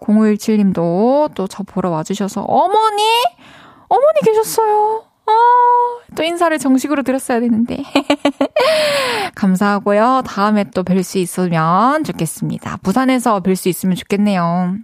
[0.01, 3.03] 0517님도 또 저 보러 와주셔서 어머니?
[3.89, 5.05] 어머니 계셨어요.
[5.29, 5.33] 아,
[6.17, 7.83] 또 인사를 정식으로 드렸어야 되는데.
[9.35, 10.23] 감사하고요.
[10.27, 12.79] 다음에 또 뵐 수 있으면 좋겠습니다.
[12.83, 14.77] 부산에서 뵐 수 있으면 좋겠네요.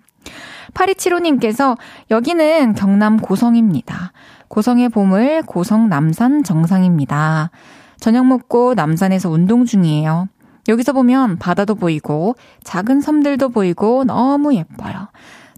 [0.74, 1.76] 8275님께서
[2.10, 4.12] 여기는 경남 고성입니다.
[4.48, 7.50] 고성의 봄을 고성 남산 정상입니다.
[7.98, 10.28] 저녁 먹고 남산에서 운동 중이에요.
[10.68, 15.08] 여기서 보면 바다도 보이고 작은 섬들도 보이고 너무 예뻐요.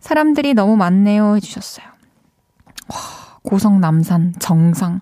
[0.00, 1.86] 사람들이 너무 많네요 해주셨어요.
[2.88, 2.98] 와,
[3.42, 5.00] 고성 남산 정상.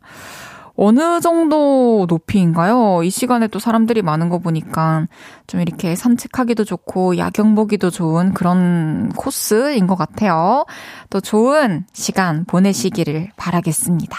[0.84, 3.04] 어느 정도 높이인가요?
[3.04, 5.06] 이 시간에 또 사람들이 많은 거 보니까
[5.46, 10.66] 좀 이렇게 산책하기도 좋고 야경 보기도 좋은 그런 코스인 것 같아요.
[11.08, 14.18] 또 좋은 시간 보내시기를 바라겠습니다.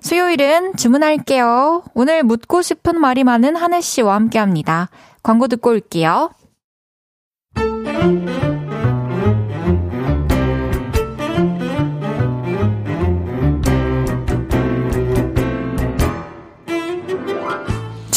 [0.00, 1.84] 수요일은 주문할게요.
[1.94, 4.88] 오늘 묻고 싶은 말이 많은 한혜 씨와 함께 합니다.
[5.22, 6.30] 광고 듣고 올게요.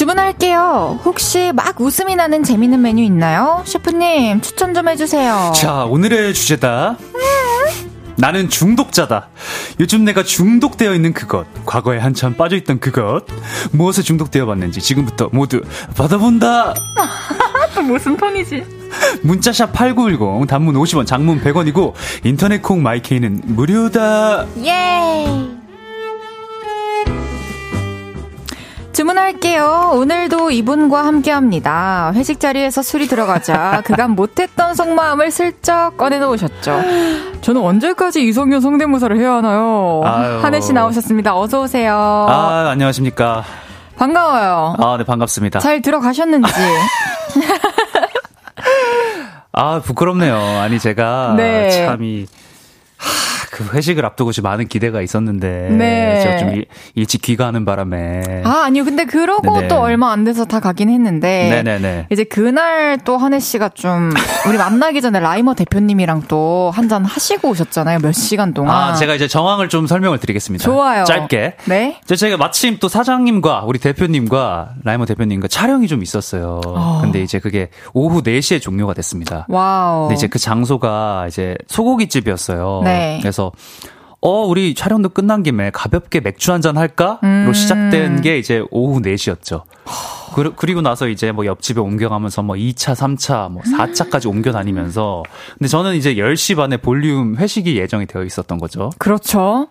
[0.10, 1.00] 주문할게요.
[1.06, 3.62] 혹시 막 웃음이 나는 재밌는 메뉴 있나요?
[3.66, 5.54] 셰프님, 추천 좀 해주세요.
[5.56, 6.98] 자, 오늘의 주제다.
[8.16, 9.30] 나는 중독자다.
[9.80, 13.26] 요즘 내가 중독되어 있는 그것, 과거에 한참 빠져있던 그것,
[13.72, 15.62] 무엇에 중독되어 봤는지 지금부터 모두
[15.96, 16.74] 받아본다!
[17.76, 18.66] 또 무슨 톤이지?
[19.22, 21.94] 문자샵 8910, 단문 50원, 장문 100원이고,
[22.26, 24.48] 인터넷 콩 마이케이는 무료다!
[24.66, 25.59] 예!
[29.10, 29.92] 주문할게요.
[29.96, 32.12] 오늘도 이분과 함께 합니다.
[32.16, 36.82] 회식 자리에서 술이 들어가자 그간 못했던 속마음을 슬쩍 꺼내놓으셨죠.
[37.42, 40.02] 저는 언제까지 이성균 성대모사를 해야 하나요?
[40.42, 41.36] 한혜 씨 나오셨습니다.
[41.36, 41.96] 어서 오세요.
[41.96, 43.44] 아, 안녕하십니까.
[43.98, 44.76] 반가워요.
[44.80, 45.60] 아, 네, 반갑습니다.
[45.60, 46.52] 잘 들어가셨는지.
[49.52, 50.36] 아, 부끄럽네요.
[50.36, 51.86] 아니, 제가 네.
[51.86, 52.28] 참이
[53.52, 56.22] 그 회식을 앞두고 좀 많은 기대가 있었는데 네.
[56.22, 58.44] 제가 좀 일, 일찍 귀가하는 바람에.
[58.46, 58.86] 아 아니요.
[58.86, 59.68] 근데 그러고 네네.
[59.68, 62.08] 또 얼마 안 돼서 다 가긴 했는데 네네네.
[62.12, 64.12] 이제 그날 또 한혜 씨가 좀
[64.48, 68.00] 우리 만나기 전에 라이머 대표님이랑 또 한 잔 하시고 오셨잖아요.
[68.00, 68.76] 몇 시간 동안.
[68.76, 70.64] 아 제가 이제 정황을 좀 설명을 드리겠습니다.
[70.64, 71.04] 좋아요.
[71.04, 71.56] 짧게.
[71.66, 72.00] 네.
[72.06, 76.62] 제가 마침 또 사장님과 우리 대표님과 라이머 대표님과 촬영이 좀 있었어요.
[76.66, 77.00] 어.
[77.02, 79.46] 근데 이제 그게 오후 4시에 종료가 됐습니다.
[79.50, 80.08] wow.
[80.08, 82.82] 근데 이제 그 장소가 이제 소고기집이었어요.
[82.84, 83.18] 네.
[83.22, 83.39] 그래서
[84.22, 87.20] 어, 우리 촬영도 끝난 김에 가볍게 맥주 한잔 할까?
[87.22, 87.54] 로 음.
[87.54, 89.64] 시작된 게 이제 오후 4시였죠.
[90.36, 95.24] 그, 그리고 나서 이제 뭐 옆집에 옮겨가면서 뭐 2차, 3차, 뭐 4차까지 옮겨 다니면서.
[95.58, 98.90] 근데 저는 이제 10시 반에 볼륨 회식이 예정이 되어 있었던 거죠.
[98.98, 99.70] 그렇죠.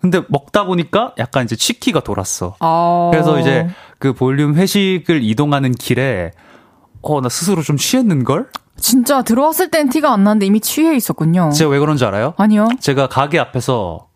[0.00, 2.56] 근데 먹다 보니까 약간 이제 치키가 돌았어.
[2.58, 3.10] 아.
[3.12, 6.32] 그래서 이제 그 볼륨 회식을 이동하는 길에
[7.02, 8.48] 어, 나 스스로 좀 취했는걸?
[8.82, 11.50] 진짜 들어왔을 땐 티가 안 나는데 이미 취해 있었군요.
[11.54, 12.34] 제가 왜 그런지 알아요?
[12.36, 12.68] 아니요.
[12.80, 14.08] 제가 가게 앞에서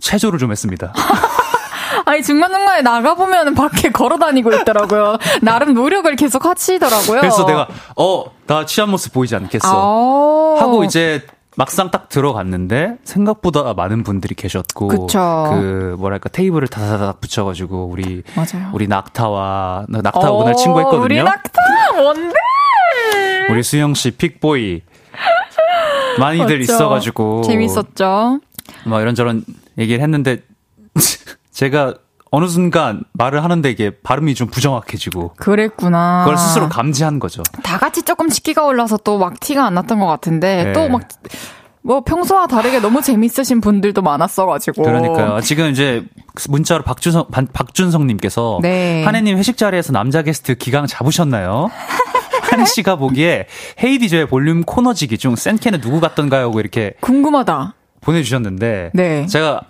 [0.00, 0.92] 체조를 좀 했습니다.
[2.06, 5.16] 아니 중간중간에 나가보면 밖에 걸어다니고 있더라고요.
[5.42, 7.20] 나름 노력을 계속 하시더라고요.
[7.20, 13.74] 그래서 내가 어 나 취한 모습 보이지 않겠어 아~ 하고 이제 막상 딱 들어갔는데 생각보다
[13.74, 15.46] 많은 분들이 계셨고 그쵸.
[15.50, 18.70] 그 뭐랄까 테이블을 다다닥 붙여가지고 우리 맞아요.
[18.72, 21.00] 우리 낙타와 낙타 오늘 친구 했거든요.
[21.04, 21.60] 우리 낙타
[21.94, 22.34] 뭔데?
[23.50, 24.82] 우리 수영 씨 픽보이
[26.18, 26.60] 많이들.
[26.60, 28.40] 있어가지고 재밌었죠.
[28.84, 29.44] 뭐 이런저런
[29.78, 30.42] 얘기를 했는데
[31.52, 31.94] 제가
[32.32, 35.34] 어느 순간 말을 하는데 이게 발음이 좀 부정확해지고.
[35.36, 36.22] 그랬구나.
[36.24, 37.42] 그걸 스스로 감지한 거죠.
[37.62, 40.72] 다 같이 조금 식기가 올라서 또 막 티가 안 났던 것 같은데 네.
[40.72, 41.02] 또막
[41.82, 44.82] 뭐 평소와 다르게 너무 재밌으신 분들도 많았어가지고.
[44.82, 45.40] 그러니까요.
[45.40, 46.04] 지금 이제
[46.48, 49.02] 문자로 박준성 박준성님께서 네.
[49.04, 51.70] 한혜님 회식 자리에서 남자 게스트 기강 잡으셨나요?
[52.50, 53.46] 한혜 씨가 보기에
[53.82, 56.46] 헤이디저의 볼륨 코너지기 중 센캔은 누구 같던가요?
[56.46, 57.74] 하고 이렇게 궁금하다.
[58.00, 59.26] 보내주셨는데 네.
[59.26, 59.60] 제가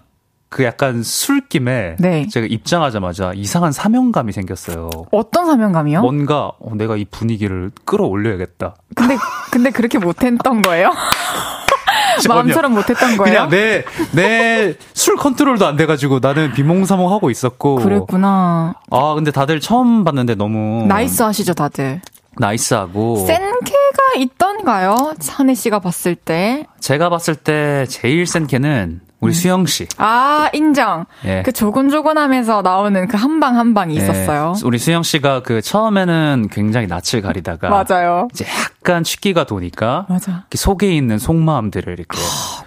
[0.49, 2.27] 그 약간 술김에 네.
[2.29, 4.91] 제가 입장하자마자 이상한 사명감이 생겼어요.
[5.13, 6.01] 어떤 사명감이요?
[6.01, 8.75] 뭔가 어, 내가 이 분위기를 끌어올려야겠다.
[8.97, 9.17] 근데
[9.53, 10.93] 근데 그렇게 못했던 거예요?
[12.29, 13.49] 마음처럼 못했던 거예요?
[13.49, 17.77] 그냥 내 내 술 컨트롤도 안 돼가지고 나는 비몽사몽 하고 있었고.
[17.77, 18.75] 그랬구나.
[18.91, 22.01] 아 근데 다들 처음 봤는데 너무 nice 하시죠 다들.
[22.39, 25.15] nice하고 센 캐가 있던가요?
[25.19, 26.65] 찬혜 씨가 봤을 때.
[26.81, 29.35] 제가 봤을 때 제일 센 캐는 우리 음.
[29.35, 29.87] 수영 씨.
[29.99, 31.05] 아, 인정.
[31.25, 31.43] 예.
[31.43, 34.01] 그 조곤조곤하면서 나오는 그 한 방 한 방이 예.
[34.03, 34.55] 있었어요.
[34.65, 38.29] 우리 수영 씨가 그 처음에는 굉장히 낯을 가리다가 맞아요.
[38.33, 38.47] 이제
[38.81, 40.45] 약간 취기가 도니까 맞아.
[40.55, 42.19] 속에 있는 속마음들을 이렇게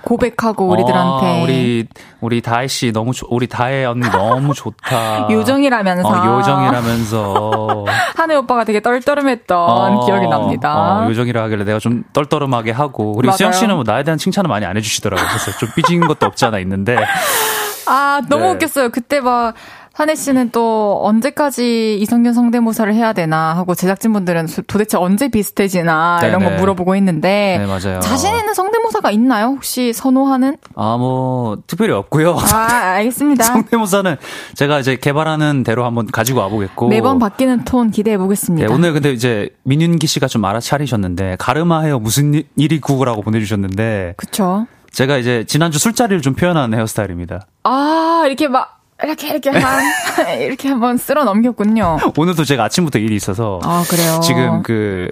[0.03, 1.87] 고백하고 우리들한테 어, 우리
[2.21, 5.27] 우리 다혜 씨 너무 조, 우리 다혜 언니 너무 좋다.
[5.31, 10.99] 요정이라면서 어, 요정이라면서 한혜 오빠가 되게 떨떠름했던 어, 기억이 납니다.
[11.05, 14.65] 어, 요정이라 하길래 내가 좀 떨떠름하게 하고 우리 수영 씨는 뭐 나에 대한 칭찬을 많이
[14.65, 15.27] 안 해주시더라고요.
[15.27, 16.97] 그래서 좀 삐진 것도 없지 않아 있는데
[17.85, 18.51] 아 너무 네.
[18.51, 18.89] 웃겼어요.
[18.89, 19.53] 그때 막
[19.95, 26.29] 한혜 씨는 또 언제까지 이성균 성대모사를 해야 되나 하고 제작진분들은 도대체 언제 비슷해지나 네네.
[26.29, 27.99] 이런 거 물어보고 있는데 네, 맞아요.
[27.99, 29.49] 자신 있는 성대모사가 있나요?
[29.49, 30.57] 혹시 선호하는?
[30.75, 32.35] 아, 뭐 특별히 없고요.
[32.35, 33.43] 아, 알겠습니다.
[33.45, 34.15] 성대모사는
[34.55, 38.67] 제가 이제 개발하는 대로 한번 가지고 와 보겠고 매번 바뀌는 톤 기대해 보겠습니다.
[38.67, 44.15] 네, 오늘 근데 이제 민윤기 씨가 좀 알아차리셨는데 가르마 헤어 무슨 일이 구라고 보내 주셨는데
[44.17, 44.65] 그렇죠.
[44.93, 47.47] 제가 이제 지난주 술자리를 좀 표현하는 헤어스타일입니다.
[47.63, 49.83] 아, 이렇게 막 이렇게 이렇게 한
[50.39, 51.97] 이렇게 한번 쓸어 넘겼군요.
[52.15, 54.21] 오늘도 제가 아침부터 일이 있어서 아 그래요.
[54.23, 55.09] 지금 그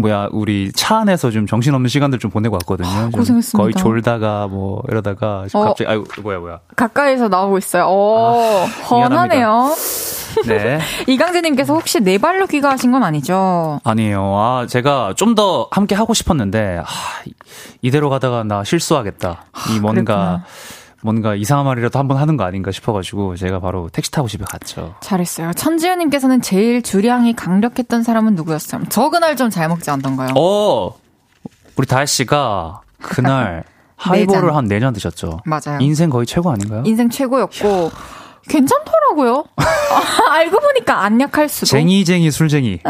[0.00, 2.88] 뭐야 우리 차 안에서 좀 정신없는 시간들 좀 보내고 왔거든요.
[2.88, 3.62] 아, 고생했습니다.
[3.62, 7.84] 거의 졸다가 뭐 이러다가 어, 갑자기 아유 뭐야 뭐야 가까이서 나오고 있어요.
[7.86, 9.72] 어 아, 헌하네요.
[10.46, 10.80] 네.
[11.06, 13.80] 이강재님께서 혹시 네 발로 귀가하신 건 아니죠?
[13.84, 14.20] 아니에요.
[14.36, 16.84] 아 제가 좀 더 함께 하고 싶었는데 아,
[17.82, 19.44] 이대로 가다가 나 실수하겠다.
[19.70, 20.44] 이 뭔가 그랬구나.
[21.04, 24.94] 뭔가 이상한 말이라도 한번 하는 거 아닌가 싶어가지고 제가 바로 택시 타고 집에 갔죠.
[25.02, 25.52] 잘했어요.
[25.52, 28.84] 천지현님께서는 제일 주량이 강력했던 사람은 누구였어요?
[28.88, 30.30] 저 그날 좀 잘 먹지 않던가요?
[30.34, 30.94] 어,
[31.76, 33.64] 우리 다혜 씨가 그날
[33.96, 35.40] 하이볼을 한 4잔 드셨죠.
[35.44, 35.78] 맞아요.
[35.80, 36.82] 인생 거의 최고 아닌가요?
[36.86, 37.90] 인생 최고였고
[38.48, 39.44] 괜찮더라고요.
[40.30, 41.66] 알고 보니까 안 약할 수도.
[41.66, 42.80] 쟁이쟁이 술쟁이.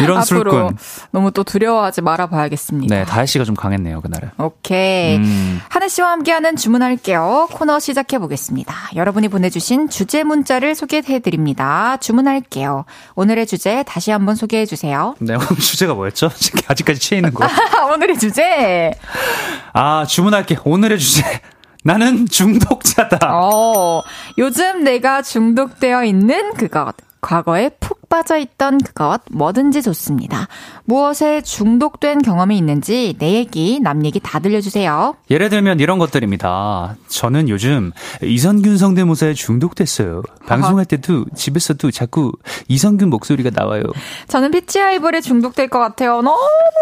[0.00, 0.76] 이런 술꾼.
[1.12, 2.92] 너무 또 두려워하지 말아 봐야겠습니다.
[2.94, 4.30] 네, 다혜 씨가 좀 강했네요, 그날은.
[4.38, 5.16] 오케이.
[5.16, 5.60] 음.
[5.68, 7.48] 하늘 씨와 함께하는 주문할게요.
[7.52, 8.74] 코너 시작해 보겠습니다.
[8.96, 11.98] 여러분이 보내주신 주제 문자를 소개해 드립니다.
[12.00, 12.84] 주문할게요.
[13.14, 15.14] 오늘의 주제 다시 한번 소개해 주세요.
[15.20, 16.30] 네, 오늘 주제가 뭐였죠?
[16.66, 17.46] 아직까지 취해 있는 거.
[17.94, 18.90] 오늘의 주제.
[19.72, 20.58] 아, 주문할게.
[20.64, 21.40] 오늘의 주제.
[21.84, 23.18] 나는 중독자다.
[23.32, 24.02] 어,
[24.38, 26.94] 요즘 내가 중독되어 있는 그것.
[27.20, 30.48] 과거에 푹 빠져 있던 그것 뭐든지 좋습니다.
[30.84, 35.14] 무엇에 중독된 경험이 있는지 내 얘기, 남 얘기 다 들려주세요.
[35.30, 36.96] 예를 들면 이런 것들입니다.
[37.08, 37.92] 저는 요즘
[38.22, 40.22] 이선균 성대모사에 중독됐어요.
[40.46, 42.32] 방송할 때도 집에서도 자꾸
[42.68, 43.84] 이선균 목소리가 나와요.
[44.28, 46.20] 저는 피치 아이볼에 중독될 것 같아요.
[46.20, 46.38] 너무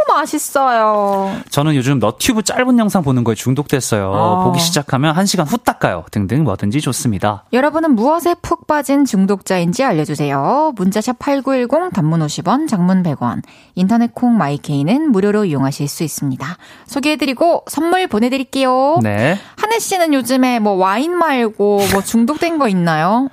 [0.09, 1.31] 맛있어요.
[1.51, 4.11] 저는 요즘 너튜브 짧은 영상 보는 거에 중독됐어요.
[4.11, 4.45] 어.
[4.45, 6.05] 보기 시작하면 1시간 후딱 가요.
[6.11, 7.45] 등등 뭐든지 좋습니다.
[7.53, 10.73] 여러분은 무엇에 푹 빠진 중독자인지 알려주세요.
[10.77, 13.43] 문자샵 8910 단문 50원, 장문 100원.
[13.75, 16.47] 인터넷 콩 마이케이는 무료로 이용하실 수 있습니다.
[16.87, 19.01] 소개해드리고 선물 보내드릴게요.
[19.03, 19.39] 네.
[19.57, 23.29] 하늘 씨는 요즘에 뭐 와인 말고 뭐 중독된 거 있나요?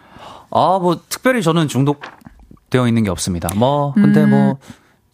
[0.52, 3.50] 아, 뭐 특별히 저는 중독되어 있는 게 없습니다.
[3.56, 4.30] 뭐 근데 음.
[4.30, 4.58] 뭐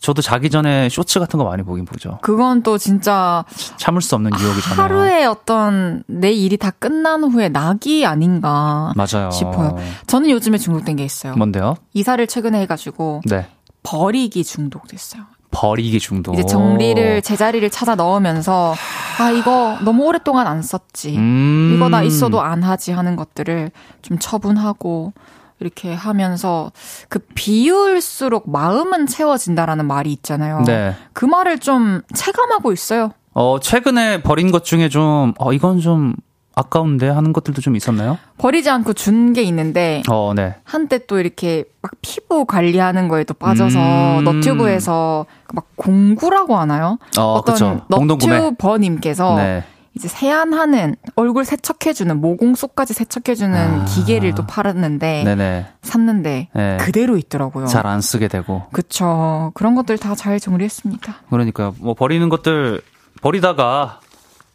[0.01, 2.17] 저도 자기 전에 쇼츠 같은 거 많이 보긴 보죠.
[2.21, 3.45] 그건 또 진짜
[3.77, 4.81] 참을 수 없는 유혹이잖아요.
[4.81, 9.29] 하루에 어떤 내 일이 다 끝난 후에 낙이 아닌가 맞아요.
[9.31, 9.77] 싶어요.
[10.07, 11.35] 저는 요즘에 중독된 게 있어요.
[11.35, 11.75] 뭔데요?
[11.93, 13.47] 이사를 최근에 해가지고 네.
[13.83, 15.23] 버리기 중독됐어요.
[15.51, 16.33] 버리기 중독.
[16.33, 18.73] 이제 정리를 제자리를 찾아 넣으면서
[19.19, 21.15] 아 이거 너무 오랫동안 안 썼지.
[21.17, 21.73] 음.
[21.75, 23.69] 이거 나 있어도 안 하지 하는 것들을
[24.01, 25.13] 좀 처분하고
[25.61, 26.71] 이렇게 하면서
[27.07, 30.63] 그 비울수록 마음은 채워진다라는 말이 있잖아요.
[30.65, 30.95] 네.
[31.13, 33.11] 그 말을 좀 체감하고 있어요.
[33.33, 36.15] 어, 최근에 버린 것 중에 좀, 어, 이건 좀
[36.53, 38.17] 아까운데 하는 것들도 좀 있었나요?
[38.37, 40.55] 버리지 않고 준 게 있는데, 어, 네.
[40.65, 43.79] 한때 또 이렇게 막 피부 관리하는 거에 도 빠져서
[44.19, 44.23] 음...
[44.25, 46.97] 너튜브에서 막 공구라고 하나요?
[47.17, 49.63] 어, 떤 너튜버님께서 네.
[49.95, 53.85] 이제 세안하는 얼굴 세척해주는 모공 속까지 세척해주는 아.
[53.85, 55.67] 기계를 또 팔았는데 네네.
[55.81, 56.77] 샀는데 네.
[56.77, 57.67] 그대로 있더라고요.
[57.67, 58.63] 잘 안 쓰게 되고.
[58.71, 59.51] 그쵸.
[59.53, 61.15] 그런 것들 다 잘 정리했습니다.
[61.29, 62.81] 그러니까 뭐 버리는 것들
[63.21, 63.99] 버리다가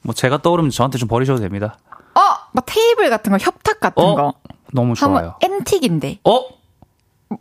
[0.03, 1.77] 뭐 제가 떠오르면 저한테 좀 버리셔도 됩니다.
[2.15, 2.21] 어,
[2.53, 4.15] 막 테이블 같은 거, 협탁 같은 어?
[4.15, 4.35] 거.
[4.73, 5.35] 너무 좋아요.
[5.43, 6.21] 앤틱인데.
[6.25, 6.31] 어?
[6.37, 7.37] 어,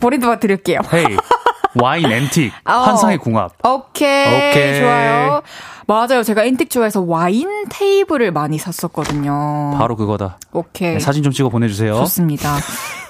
[0.00, 0.80] 버리다 드릴게요.
[0.92, 1.04] hey.
[1.80, 2.52] 와인 앤틱.
[2.64, 2.72] 어.
[2.72, 3.52] 환상의 궁합.
[3.66, 4.26] 오케이.
[4.50, 4.80] 오케이.
[4.80, 5.42] 좋아요.
[5.86, 6.22] 맞아요.
[6.22, 9.74] 제가 앤틱 좋아해서 와인 테이블을 많이 샀었거든요.
[9.78, 10.38] 바로 그거다.
[10.52, 10.94] 오케이.
[10.94, 11.94] 네, 사진 좀 찍어 보내주세요.
[11.96, 12.56] 좋습니다.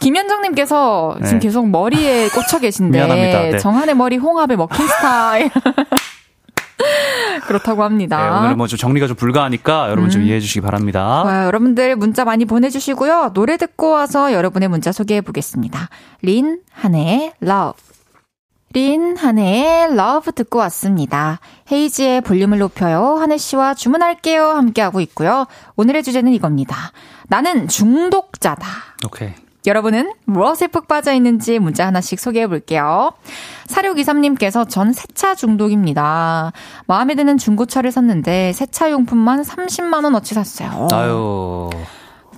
[0.01, 1.47] 김현정님께서 지금 네.
[1.47, 3.39] 계속 머리에 꽂혀 계신데 미안합니다.
[3.43, 3.59] 네.
[3.59, 5.51] 정한의 머리 홍합에 먹힌 스타일.
[7.47, 8.31] 그렇다고 합니다.
[8.31, 10.11] 네, 오늘은 뭐 좀 정리가 좀 불가하니까 여러분 음.
[10.11, 11.23] 좀 이해해 주시기 바랍니다.
[11.23, 13.31] 와, 여러분들 문자 많이 보내주시고요.
[13.35, 15.89] 노래 듣고 와서 여러분의 문자 소개해 보겠습니다.
[16.23, 17.73] 린, 한해의 Love.
[18.75, 21.39] 린 한해의 Love 듣고 왔습니다.
[21.71, 23.17] 헤이즈의 볼륨을 높여요.
[23.21, 24.49] 한해 씨와 주문할게요.
[24.49, 25.47] 함께하고 있고요.
[25.77, 26.91] 오늘의 주제는 이겁니다.
[27.29, 28.67] 나는 중독자다.
[29.07, 29.33] 오케이.
[29.65, 33.13] 여러분은 무엇에 푹 빠져 있는지 문자 하나씩 소개해 볼게요.
[33.69, 36.53] 4623님께서 전 세차 중독입니다.
[36.87, 40.89] 마음에 드는 중고차를 샀는데 세차용품만 30만원어치 샀어요.
[40.93, 41.71] 아유.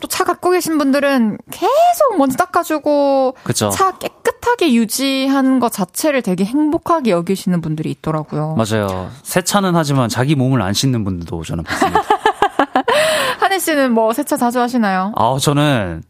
[0.00, 3.70] 또 차 갖고 계신 분들은 계속 먼지 닦아주고 그쵸.
[3.70, 8.56] 차 깨끗하게 유지하는 것 자체를 되게 행복하게 여기시는 분들이 있더라고요.
[8.56, 9.10] 맞아요.
[9.22, 12.02] 세차는 하지만 자기 몸을 안 씻는 분들도 저는 봤습니다.
[13.40, 15.12] 한혜 씨는 뭐 세차 자주 하시나요?
[15.16, 16.02] 아, 저는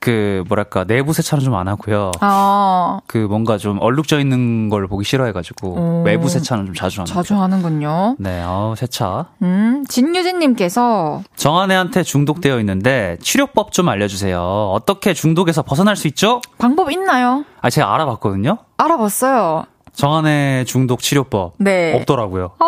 [0.00, 2.10] 그 뭐랄까 내부 세차는 좀 안 하고요.
[2.20, 3.00] 아.
[3.06, 6.02] 그 뭔가 좀 얼룩져 있는 걸 보기 싫어해가지고 오.
[6.04, 7.06] 외부 세차는 좀 자주 하는.
[7.06, 8.16] 자주 하는군요.
[8.18, 9.26] 네, 어 세차.
[9.42, 14.40] 음, 진유진님께서 정한애한테 중독되어 있는데 치료법 좀 알려주세요.
[14.72, 16.40] 어떻게 중독에서 벗어날 수 있죠?
[16.58, 17.44] 방법 있나요?
[17.60, 18.56] 아, 제가 알아봤거든요.
[18.78, 19.64] 알아봤어요.
[19.92, 21.54] 정한애 중독 치료법.
[21.58, 21.94] 네.
[21.96, 22.52] 없더라고요.
[22.58, 22.64] 어,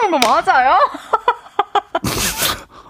[0.00, 0.78] 알아본 거 맞아요?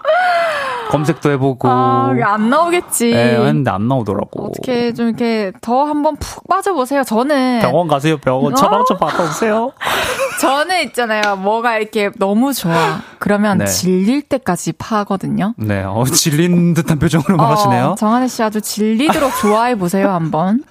[0.90, 1.68] 검색도 해보고.
[1.68, 3.11] 아, 안 나오겠지.
[3.11, 4.46] 네, 했는데 안 나오더라고.
[4.46, 7.02] 어떻게 좀 이렇게 더 한번 푹 빠져보세요.
[7.04, 7.61] 저는.
[7.61, 8.54] 병원 가세요, 병원.
[8.54, 9.72] 처방 좀 받아 오세요.
[10.40, 11.36] 저는 있잖아요.
[11.36, 13.00] 뭐가 이렇게 너무 좋아.
[13.18, 13.64] 그러면 네.
[13.64, 15.54] 질릴 때까지 파거든요.
[15.57, 17.96] 네, 어, 질린 듯한 표정으로 어, 하시네요.
[17.98, 20.62] 정한혜 씨 아주 질리도록 좋아해 보세요, 한번.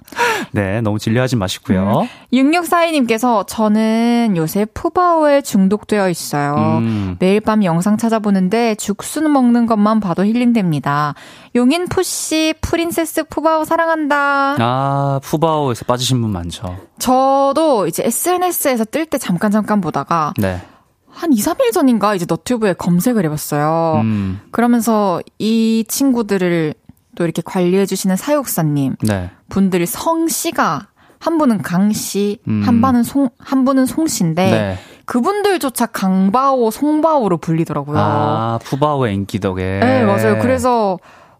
[0.52, 2.04] 네, 너무 질려하지 마시고요.
[2.04, 2.08] 음.
[2.32, 6.78] 6642님께서 저는 요새 푸바오에 중독되어 있어요.
[6.80, 7.16] 음.
[7.20, 11.16] 매일 밤 영상 찾아보는데 죽순 먹는 것만 봐도 힐링됩니다.
[11.56, 14.56] 용인 푸시 프린세스 푸바오 사랑한다.
[14.60, 16.78] 아, 푸바오에서 빠지신 분 많죠.
[17.00, 20.62] 저도 이제 SNS에서 뜰 때 잠깐 잠깐 보다가 네.
[21.08, 24.02] 한 2, 3일 전인가 이제 너튜브에 검색을 해봤어요.
[24.04, 24.42] 음.
[24.52, 26.74] 그러면서 이 친구들을
[27.16, 29.30] 또 이렇게 관리해주시는 사육사님 네.
[29.48, 30.88] 분들이 성씨가
[31.20, 32.62] 한 분은 강씨, 음.
[32.66, 34.78] 한 분은 송, 한 분은 송씨인데 네.
[35.06, 37.98] 그분들조차 강바오, 송바오로 불리더라고요.
[38.00, 39.80] 아, 푸바오의 인기 덕에.
[39.82, 40.40] 네, 맞아요.
[40.42, 40.98] 그래서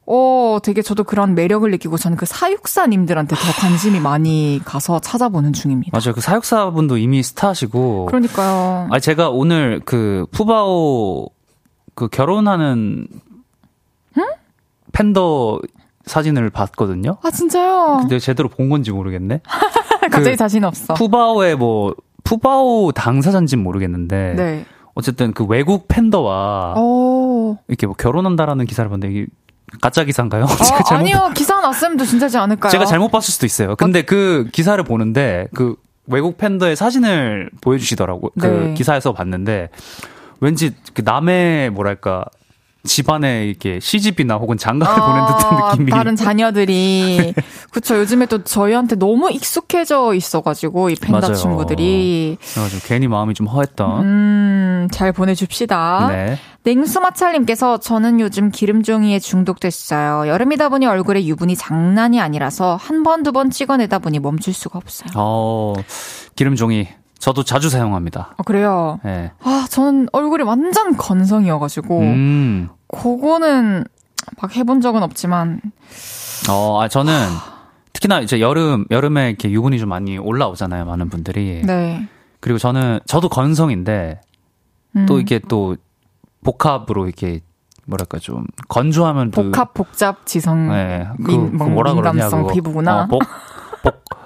[0.08, 5.98] 어, 되게 저도 그런 매력을 느끼고 저는 그 사육사님들한테 더 관심이 많이 가서 찾아보는 중입니다.
[5.98, 6.14] 맞아요.
[6.14, 8.06] 그 사육사분도 이미 스타시고.
[8.06, 8.88] 그러니까요.
[8.92, 11.30] 아, 제가 오늘 그 푸바오
[11.96, 13.08] 그 결혼하는
[14.18, 14.24] 응?
[14.92, 15.60] 팬더
[16.06, 17.18] 사진을 봤거든요.
[17.24, 17.98] 아, 진짜요?
[18.02, 19.42] 근데 제대로 본 건지 모르겠네.
[20.02, 20.94] 갑자기 그 자신 없어.
[20.94, 21.96] 푸바오의 뭐,
[22.26, 24.34] 푸바오 당사자인지는 모르겠는데.
[24.36, 24.66] 네.
[24.96, 27.58] 어쨌든 그 외국 팬더와 오.
[27.68, 29.28] 이렇게 뭐 결혼한다라는 기사를 봤는데 이게
[29.82, 30.46] 가짜 기사인가요?
[30.48, 30.92] 어, 잘못...
[30.92, 32.72] 아니요, 기사 났으면 진짜지 않을까요?
[32.72, 33.76] 제가 잘못 봤을 수도 있어요.
[33.76, 34.04] 근데 어...
[34.06, 35.76] 그 기사를 보는데 그
[36.08, 38.32] 외국 팬더의 사진을 보여주시더라고요.
[38.40, 38.50] 그 네.
[38.50, 39.70] 그 기사에서 봤는데
[40.40, 42.26] 왠지 그 남의 뭐랄까
[42.86, 45.92] 집안에 이렇게 시집이나 혹은 장가를 아, 보낸 듯한 느낌이.
[45.92, 47.34] 다른 자녀들이.
[47.72, 52.38] 그쵸 요즘에 또 저희한테 너무 익숙해져 있어가지고 이 팬더 친구들이.
[52.54, 54.02] 그래가지고 괜히 마음이 좀 허했던.
[54.06, 56.08] 음잘 보내줍시다.
[56.10, 56.38] 네.
[56.64, 60.28] 냉수마찰님께서 저는 요즘 기름종이에 중독됐어요.
[60.28, 65.10] 여름이다 보니 얼굴에 유분이 장난이 아니라서 한 번 두번 찍어내다 보니 멈출 수가 없어요.
[65.16, 65.74] 어
[66.36, 66.88] 기름종이
[67.20, 68.34] 저도 자주 사용합니다.
[68.38, 69.00] 아, 그래요?
[69.04, 69.32] 네.
[69.44, 72.70] 아, 저는 얼굴이 완전 건성이어가지고, 음.
[72.88, 73.84] 그거는
[74.42, 75.62] 막 해본 적은 없지만.
[76.50, 77.14] 어, 아, 저는
[77.94, 80.86] 특히나 이제 여름, 여름에 이렇게 유분이 좀 많이 올라오잖아요.
[80.86, 81.62] 많은 분들이.
[81.66, 82.08] 네.
[82.42, 84.22] 그리고 저는, 저도 건성인데,
[84.98, 85.06] 음.
[85.08, 85.76] 또 이게 또
[86.44, 87.42] 복합으로 이렇게
[87.86, 93.04] 뭐랄까 좀 건조하면 복합 복잡 지성 네, 그, 민, 뭐, 뭐라 민감성 피부구나.
[93.04, 93.22] 어, 복,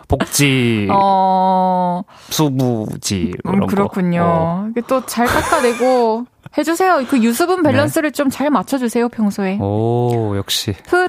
[0.10, 2.02] 복 복지, 어...
[2.30, 4.22] 수부지 음, 그렇군요.
[4.26, 4.70] 어.
[4.88, 6.26] 또 잘 깎아내고
[6.58, 7.06] 해주세요.
[7.10, 8.16] 그 유수분 밸런스를 네.
[8.16, 9.58] 좀 잘 맞춰주세요 평소에.
[9.62, 10.76] 오 역시.
[10.88, 11.08] 훗.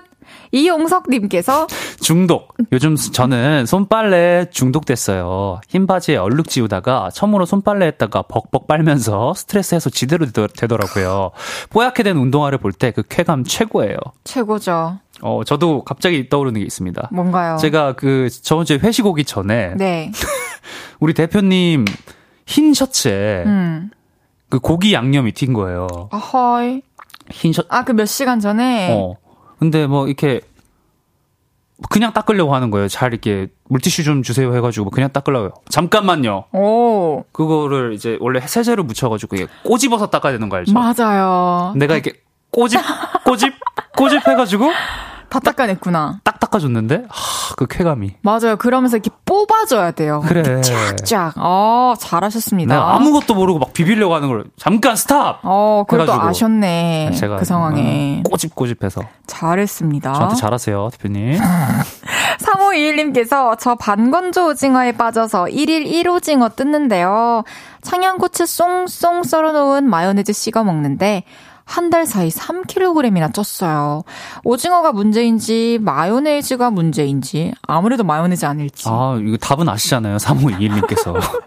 [0.52, 1.66] 이용석님께서
[2.00, 2.54] 중독.
[2.72, 5.60] 요즘 저는 손빨래 중독됐어요.
[5.68, 11.30] 흰 바지에 얼룩 지우다가 처음으로 손빨래 했다가 벅벅 빨면서 스트레스 해소 지대로 되더라고요.
[11.70, 13.96] 뽀얗게 된 운동화를 볼 때 그 쾌감 최고예요.
[14.24, 14.98] 최고죠.
[15.22, 17.08] 어, 저도 갑자기 떠오르는 게 있습니다.
[17.12, 17.56] 뭔가요?
[17.58, 20.10] 제가 그 저번 주에 회식 오기 전에 네.
[21.00, 21.84] 우리 대표님
[22.46, 23.90] 흰 셔츠에 음.
[24.48, 25.86] 그 고기 양념이 튄 거예요.
[26.10, 26.82] 아하이.
[27.30, 27.68] 흰 셔츠.
[27.70, 28.90] 아, 그 몇 시간 전에?
[28.92, 29.14] 어.
[29.58, 30.40] 근데 뭐 이렇게
[31.88, 32.88] 그냥 닦으려고 하는 거예요.
[32.88, 35.52] 잘 이렇게 물티슈 좀 주세요 해가지고 뭐 그냥 닦으려고요.
[35.70, 36.44] 잠깐만요.
[36.52, 37.24] 오.
[37.32, 40.72] 그거를 이제 원래 세제로 묻혀가지고 꼬집어서 닦아야 되는 거 알죠?
[40.74, 41.72] 맞아요.
[41.76, 42.12] 내가 이렇게
[42.50, 42.80] 꼬집
[43.24, 43.54] 꼬집
[43.96, 44.70] 꼬집 해가지고
[45.30, 46.20] 다 닦아냈구나.
[46.24, 48.16] 딱 닦아줬는데, 하, 그 쾌감이.
[48.22, 48.56] 맞아요.
[48.58, 50.22] 그러면서 이렇게 뽑아줘야 돼요.
[50.26, 50.60] 그래.
[50.60, 51.34] 쫙쫙.
[51.36, 52.74] 어, 잘하셨습니다.
[52.74, 55.38] 네, 아무것도 모르고 막 비비려고 하는 걸, 잠깐 스탑!
[55.44, 57.12] 어, 또 아셨네.
[57.14, 58.18] 제가 그 상황에.
[58.18, 59.02] 음, 꼬집꼬집해서.
[59.28, 60.12] 잘했습니다.
[60.12, 61.38] 저한테 잘하세요, 대표님.
[62.40, 67.44] 3521님께서 저 반건조 오징어에 빠져서 1일 1오징어 뜯는데요.
[67.82, 71.24] 청양고추 쏭쏭 썰어놓은 마요네즈 씹어 먹는데,
[71.70, 74.04] 한 달 사이 3kg이나 쪘어요.
[74.44, 78.84] 오징어가 문제인지 마요네즈가 문제인지 아무래도 마요네즈 아닐지.
[78.88, 80.16] 아, 이거 답은 아시잖아요.
[80.18, 81.14] 3521님께서.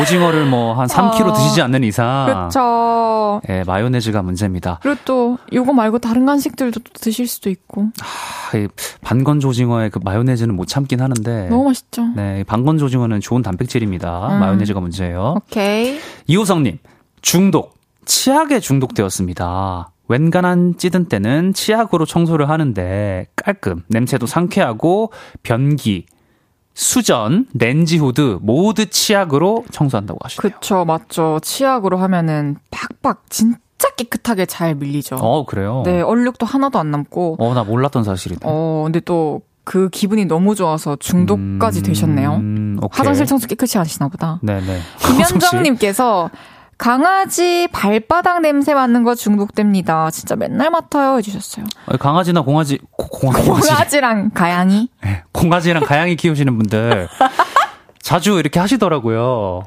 [0.00, 3.40] 오징어를 뭐 한 3kg 아, 드시지 않는 이상 그렇죠.
[3.48, 4.80] 예, 마요네즈가 문제입니다.
[4.82, 7.86] 그리고 또 요거 말고 다른 간식들도 드실 수도 있고.
[8.02, 8.68] 아,
[9.02, 12.06] 반건조 오징어의 그 마요네즈는 못 참긴 하는데 너무 맛있죠.
[12.16, 14.28] 네, 반건조 오징어는 좋은 단백질입니다.
[14.34, 14.40] 음.
[14.40, 15.36] 마요네즈가 문제예요.
[15.46, 15.98] 오케이.
[16.26, 16.78] 이호성 님.
[17.22, 17.77] 중독.
[18.08, 19.90] 치약에 중독되었습니다.
[20.08, 26.06] 웬간한 찌든 때는 치약으로 청소를 하는데 깔끔, 냄새도 상쾌하고 변기,
[26.72, 30.54] 수전, 렌지 후드 모두 치약으로 청소한다고 하시네요.
[30.58, 31.38] 그쵸, 맞죠.
[31.42, 35.16] 치약으로 하면은 팍팍 진짜 깨끗하게 잘 밀리죠.
[35.16, 35.82] 어, 그래요?
[35.84, 37.36] 네, 얼룩도 하나도 안 남고.
[37.38, 38.40] 어, 나 몰랐던 사실이네.
[38.44, 42.42] 어, 근데 또 그 기분이 너무 좋아서 중독까지 음, 되셨네요.
[42.90, 44.40] 화장실 청소 깨끗이 하시나 보다.
[44.42, 44.80] 네네.
[44.98, 46.30] 김현정님께서
[46.78, 50.10] 강아지 발바닥 냄새 맡는 거 중독됩니다.
[50.10, 51.66] 진짜 맨날 맡아요 해주셨어요.
[51.98, 53.50] 강아지나 공아지 고, 공아지.
[53.50, 54.88] 공아지 랑 가양이.
[55.02, 57.08] 네, 공아지랑 가양이 키우시는 분들
[58.00, 59.64] 자주 이렇게 하시더라고요.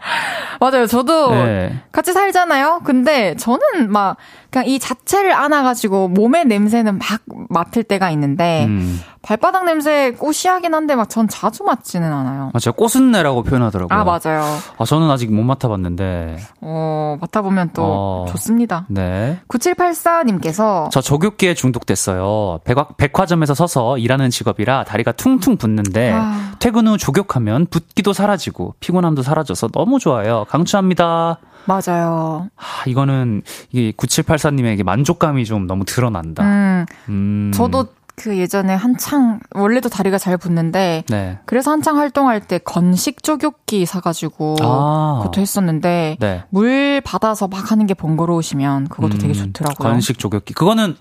[0.60, 0.88] 맞아요.
[0.88, 1.80] 저도 네.
[1.92, 2.82] 같이 살잖아요.
[2.86, 4.18] 근데 저는 막
[4.52, 9.00] 그냥 이 자체를 안아가지고 몸의 냄새는 막 맡을 때가 있는데 음.
[9.22, 12.52] 발바닥 냄새 꼬시하긴 한데 막 전 자주 맡지는 않아요.
[12.54, 12.74] 맞아요.
[12.78, 14.00] 꽃은내라고 표현하더라고요.
[14.00, 14.44] 아 맞아요.
[14.78, 16.38] 아 저는 아직 못 맡아봤는데.
[16.62, 18.86] 어 맡아보면 또 어, 좋습니다.
[18.88, 19.40] 네.
[19.50, 22.60] 9784님께서 저 조교기에 중독됐어요.
[22.98, 26.52] 백화, 점에서 서서 일하는 직업이라 다리가 퉁퉁 붓는데 아.
[26.60, 30.46] 퇴근 후 조격하면 붓기도 사라지고 피곤함도 사라져서 너무 좋아요.
[30.50, 31.40] 강추합니다.
[31.66, 32.50] 맞아요.
[32.56, 36.44] 아, 이거는 이게 9784님에게 만족감이 좀 너무 드러난다.
[36.44, 37.52] 음, 음.
[37.54, 41.40] 저도 그 예전에 한창 원래도 다리가 잘 붙는데 네.
[41.46, 45.20] 그래서 한창 활동할 때 건식 쪼교기 사가지고 아.
[45.24, 46.44] 그것도 했었는데 네.
[46.50, 49.90] 물 받아서 막 하는 게 번거로우시면 그것도 음, 되게 좋더라고요.
[49.90, 50.96] 건식 쪼교기 그거는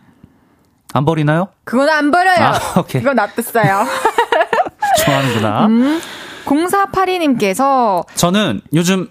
[0.92, 1.48] 안 버리나요?
[1.64, 2.38] 그건 안 버려요.
[2.38, 3.02] 아, 오케이.
[3.02, 3.84] 그건 놔뒀어요.
[5.04, 5.66] 좋아하는구나.
[5.66, 6.00] 음,
[6.46, 9.08] 0482님께서 저는 요즘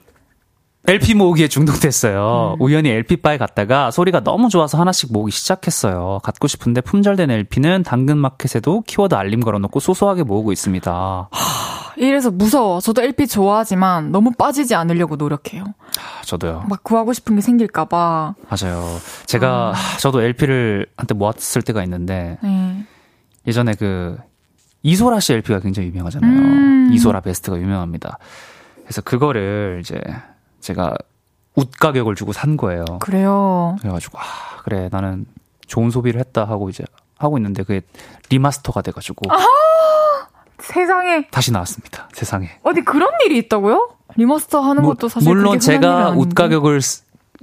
[0.88, 2.56] LP 모으기에 중독됐어요.
[2.58, 2.62] 음.
[2.62, 6.20] 우연히 LP바에 갔다가 소리가 너무 좋아서 하나씩 모으기 시작했어요.
[6.24, 10.92] 갖고 싶은데 품절된 LP는 당근마켓에도 키워드 알림 걸어놓고 소소하게 모으고 있습니다.
[11.30, 12.80] 하, 이래서 무서워.
[12.80, 15.64] 저도 LP 좋아하지만 너무 빠지지 않으려고 노력해요.
[15.98, 16.64] 하, 저도요.
[16.70, 18.36] 막 구하고 싶은 게 생길까봐.
[18.50, 18.84] 맞아요.
[19.26, 19.98] 제가 아.
[20.00, 22.86] 저도 LP를 한때 모았을 때가 있는데 네.
[23.46, 24.18] 예전에 그
[24.82, 26.32] 이소라 씨 LP가 굉장히 유명하잖아요.
[26.32, 26.90] 음.
[26.94, 28.18] 이소라 베스트가 유명합니다.
[28.86, 30.00] 그래서 그거를 이제
[30.62, 30.94] 제가
[31.56, 32.86] 웃 가격을 주고 산 거예요.
[33.00, 33.76] 그래요.
[33.82, 34.24] 그래가지고 아
[34.64, 35.26] 그래 나는
[35.68, 36.84] 좋은 소비를 했다 하고 이제
[37.18, 37.82] 하고 있는데 그게
[38.30, 39.46] remaster가 돼가지고 아하!
[40.60, 42.10] 세상에 다시 나왔습니다.
[42.14, 43.90] 세상에 어디 그런 일이 있다고요?
[44.16, 46.80] remaster 하는 뭐, 것도 사실 물론 제가 옛 가격을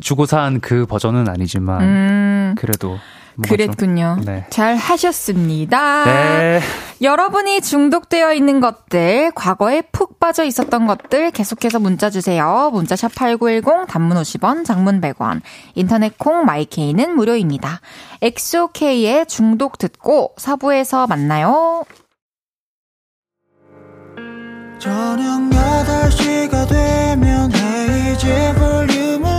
[0.01, 2.55] 주고 산 그 버전은 아니지만 음.
[2.59, 2.99] 그래도
[3.43, 4.19] 그랬군요.
[4.25, 4.47] 네.
[4.51, 6.05] 잘 하셨습니다.
[6.05, 6.61] 네.
[7.03, 12.71] 여러분이 중독되어 있는 것들, 과거에 푹 빠져 있었던 것들 계속해서 문자 주세요.
[12.73, 15.43] 문자 샵 8910, 단문 50원, 장문 100원,
[15.75, 17.81] 인터넷 콩 마이케이는 무료입니다.
[18.23, 21.85] 엑소케이의 중독 듣고 사부에서 만나요.
[24.79, 29.36] 저녁 8시가 되면 헤이즈 볼륨을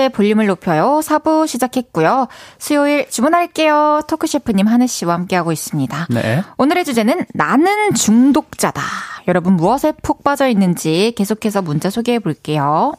[0.00, 1.00] 헤이즈의 볼륨을 높여요.
[1.04, 2.28] 4부 시작했고요.
[2.58, 4.00] 수요일 주문할게요.
[4.08, 6.06] 토크셰프님 하늘 씨와 함께하고 있습니다.
[6.10, 6.42] 네.
[6.56, 8.82] 오늘의 주제는 나는 중독자다.
[9.28, 12.94] 여러분 무엇에 푹 빠져 있는지 계속해서 문자 소개해 볼게요.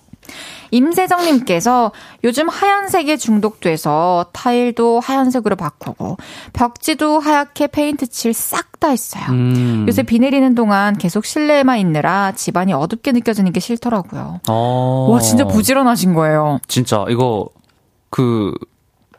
[0.71, 1.91] 임세정님께서
[2.23, 6.17] 요즘 하얀색에 중독돼서 타일도 하얀색으로 바꾸고
[6.53, 9.23] 벽지도 하얗게 페인트 칠 싹 다 했어요.
[9.29, 9.85] 음.
[9.87, 14.39] 요새 비 내리는 동안 계속 실내에만 있느라 집안이 어둡게 느껴지는 게 싫더라고요.
[14.49, 15.07] 어.
[15.11, 16.57] 와 진짜 부지런하신 거예요.
[16.67, 17.47] 진짜 이거
[18.09, 18.51] 그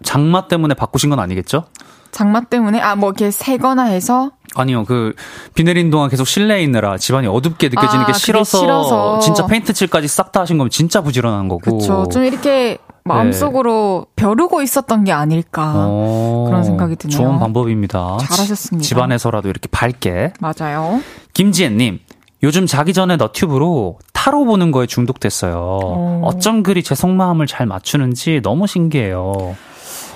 [0.03, 1.67] 장마 때문에 바꾸신 건 아니겠죠?
[2.11, 5.14] 장마 때문에 아 뭐 이렇게 새거나 해서 아니요, 그,
[5.55, 9.72] 비 내린 동안 계속 실내에 있느라 집안이 어둡게 느껴지는 아, 게 싫어서, 싫어서, 진짜 페인트
[9.72, 11.78] 칠까지 싹 다 하신 거면 진짜 부지런한 거고.
[11.78, 12.09] 그쵸.
[12.11, 14.22] 좀 이렇게 마음속으로 네.
[14.22, 15.72] 벼르고 있었던 게 아닐까.
[15.74, 17.16] 어, 그런 생각이 드네요.
[17.16, 18.18] 좋은 방법입니다.
[18.20, 18.86] 잘하셨습니다.
[18.86, 20.32] 집안에서라도 이렇게 밝게.
[20.40, 21.00] 맞아요.
[21.34, 21.98] 김지혜님.
[22.44, 25.55] 요즘 자기 전에 너튜브로 타로 보는 거에 중독됐어요.
[25.55, 26.20] 오.
[26.24, 29.57] 어쩜 그리 제 속마음을 잘 맞추는지 너무 신기해요.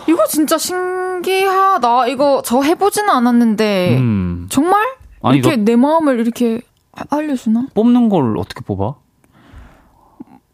[0.08, 0.76] 이거 진짜 신
[1.22, 2.08] 기하다.
[2.08, 4.46] 이거 저 해보지는 않았는데 음.
[4.50, 4.84] 정말
[5.22, 6.60] 아니, 이렇게 내 마음을 이렇게
[7.10, 7.66] 알려주나?
[7.74, 8.94] 뽑는 걸 어떻게 뽑아?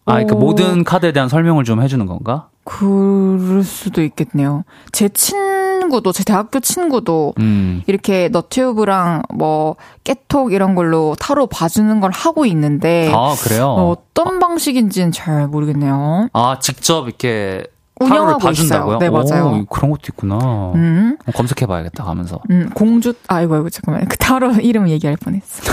[0.04, 2.48] 아, 그러니까 모든 카드에 대한 설명을 좀 해주는 건가?
[2.64, 4.64] 그럴 수도 있겠네요.
[4.92, 7.82] 제 친구도, 제 대학교 친구도 음.
[7.86, 13.12] 이렇게 너튜브랑 뭐 깨톡 이런 걸로 타로 봐주는 걸 하고 있는데.
[13.14, 13.68] 아, 그래요?
[13.68, 16.28] 어, 어떤 방식인지는 잘 모르겠네요.
[16.32, 17.64] 아, 직접 이렇게
[18.04, 18.98] 운영하고 봐준다고요?
[18.98, 19.46] 네, 맞아요.
[19.62, 20.36] 오, 그런 것도 있구나.
[20.74, 21.16] 음.
[21.26, 22.40] 어, 검색해봐야겠다, 가면서.
[22.50, 24.06] 음, 공주, 아이고, 아이고, 잠깐만.
[24.06, 25.72] 그 타로 이름 얘기할 뻔했어.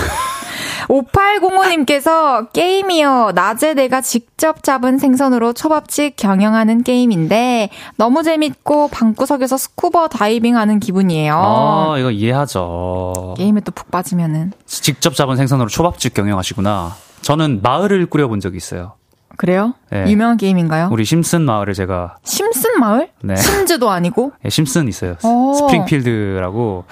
[0.88, 3.32] 5805님께서 게임이요.
[3.34, 11.34] 낮에 내가 직접 잡은 생선으로 초밥집 경영하는 게임인데 너무 재밌고 방구석에서 스쿠버 다이빙 하는 기분이에요.
[11.36, 13.34] 아, 이거 이해하죠.
[13.36, 14.52] 게임에 또 푹 빠지면은.
[14.66, 16.94] 직접 잡은 생선으로 초밥집 경영하시구나.
[17.22, 18.94] 저는 마을을 꾸려본 적이 있어요.
[19.40, 19.72] 그래요?
[19.90, 20.04] 네.
[20.06, 20.90] 유명한 게임인가요?
[20.92, 23.08] 우리 심슨 마을을 제가 심슨 마을?
[23.22, 23.36] 네.
[23.36, 24.32] 심즈도 아니고?
[24.42, 25.16] 네, 심슨 있어요.
[25.24, 25.54] 오.
[25.54, 26.84] 스프링필드라고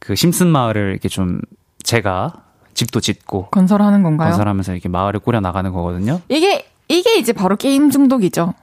[0.00, 1.40] 그 심슨 마을을 이렇게 좀
[1.84, 2.32] 제가
[2.74, 4.30] 집도 짓고 건설하는 건가요?
[4.30, 6.20] 건설하면서 이렇게 마을을 꾸려 나가는 거거든요.
[6.28, 8.54] 이게 이게 이제 바로 게임 중독이죠.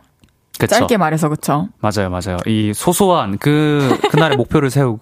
[0.59, 0.75] 그쵸?
[0.75, 1.69] 짧게 말해서 그렇죠.
[1.79, 2.35] 맞아요, 맞아요.
[2.45, 4.99] 이 소소한 그 그날의 목표를 세우고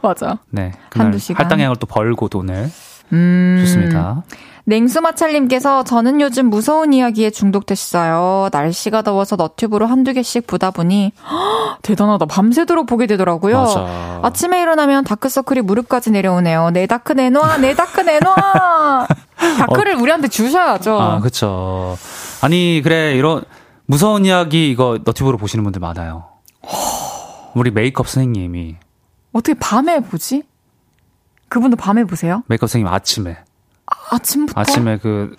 [0.00, 0.38] 맞아.
[0.50, 1.44] 네, 그날 한두 시간.
[1.44, 2.70] 할당량을 또 벌고 돈을
[3.12, 3.56] 음...
[3.62, 4.22] 좋습니다.
[4.66, 8.48] 냉수마찰님께서 저는 요즘 무서운 이야기에 중독됐어요.
[8.50, 12.26] 날씨가 더워서 너튜브로 한두 개씩 보다 보니 허, 대단하다.
[12.26, 13.60] 밤새도록 보게 되더라고요.
[13.60, 14.20] 맞아.
[14.22, 16.70] 아침에 일어나면 다크서클이 무릎까지 내려오네요.
[16.70, 19.06] 내 dark 내놔, 내 dark 내놔.
[19.58, 19.98] dark를 어.
[19.98, 20.98] 우리한테 주셔야죠.
[21.00, 21.96] 아, 그쵸.
[22.40, 23.44] 아니, 그래, 이런
[23.86, 26.24] 무서운 이야기 이거 너튜브로 보시는 분들 많아요.
[27.54, 28.76] 우리 메이크업 선생님이
[29.32, 30.42] 어떻게 밤에 보지?
[31.50, 32.42] 그분도 밤에 보세요?
[32.48, 33.36] 메이크업 선생님 아침에.
[33.86, 34.60] 아침부터?
[34.60, 35.36] 아침에 그,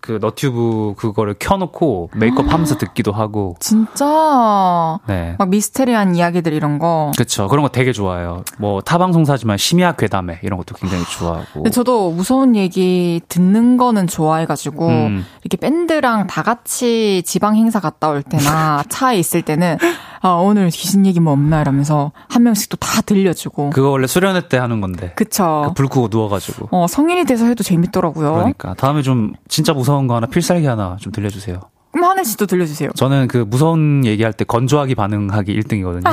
[0.00, 3.56] 그 너튜브 그거를 켜놓고 메이크업 하면서 듣기도 하고.
[3.58, 4.98] 진짜?
[5.06, 5.34] 네.
[5.38, 7.10] 막 미스테리한 이야기들 이런 거.
[7.16, 7.48] 그쵸.
[7.48, 8.44] 그런 거 되게 좋아해요.
[8.58, 11.46] 뭐 타방송사지만 심야 괴담회 이런 것도 굉장히 좋아하고.
[11.54, 15.26] 근데 저도 무서운 얘기 듣는 거는 좋아해가지고 음.
[15.42, 19.78] 이렇게 밴드랑 다 같이 지방 행사 갔다 올 때나 차에 있을 때는
[20.26, 23.70] 아, 오늘 귀신 얘기 뭐 없나 이러면서 한 명씩 또 다 들려주고.
[23.70, 25.12] 그거 원래 수련회 때 하는 건데.
[25.16, 25.64] 그쵸.
[25.68, 26.68] 그불 끄고 누워가지고.
[26.70, 28.32] 어, 성인이 돼서 해도 재밌더라고요.
[28.32, 28.74] 그러니까.
[28.74, 31.60] 다음에 좀 진짜 무서운 거 하나, 필살기 하나 좀 들려주세요.
[31.92, 32.90] 그럼 하늘 씨도 들려주세요.
[32.96, 36.06] 저는 그 무서운 얘기할 때 건조하기 반응하기 1등이거든요.
[36.06, 36.12] 아.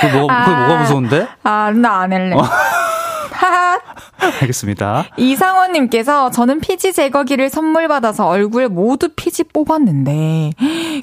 [0.00, 0.44] 그게 뭐가, 아.
[0.44, 1.26] 그게 뭐가 무서운데?
[1.42, 2.34] 아, 나 안 할래.
[2.36, 2.42] 어.
[4.40, 5.06] 알겠습니다.
[5.16, 10.52] 이상원님께서 저는 피지 제거기를 선물 받아서 얼굴 모두 피지 뽑았는데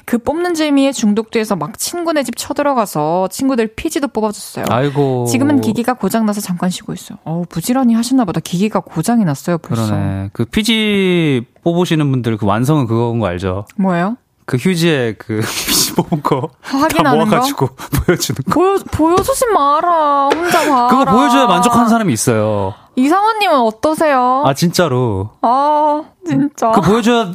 [0.04, 4.66] 그 뽑는 재미에 중독돼서 막 친구네 집 쳐들어가서 친구들 피지도 뽑아줬어요.
[4.70, 5.26] 아이고.
[5.26, 7.18] 지금은 기기가 고장나서 잠깐 쉬고 있어요.
[7.24, 8.40] 어우, 부지런히 하셨나 보다.
[8.40, 9.86] 기기가 고장이 났어요, 벌써.
[9.86, 10.30] 그러네.
[10.32, 13.66] 그 피지 뽑으시는 분들 그 완성은 그거인 거 알죠?
[13.76, 14.16] 뭐예요?
[14.46, 15.40] 그 휴지에 그
[16.02, 16.48] 뽑은 거
[16.94, 17.74] 다 모아가지고 거?
[18.06, 18.52] 보여주는 거.
[18.52, 20.28] 보여 보여주지 마라.
[20.32, 20.86] 혼자 봐라.
[20.88, 22.74] 그거 보여줘야 만족하는 사람이 있어요.
[22.96, 24.42] 이상원님은 어떠세요?
[24.46, 25.30] 아 진짜로.
[25.42, 26.70] 아 진짜.
[26.72, 27.32] 그 보여줘야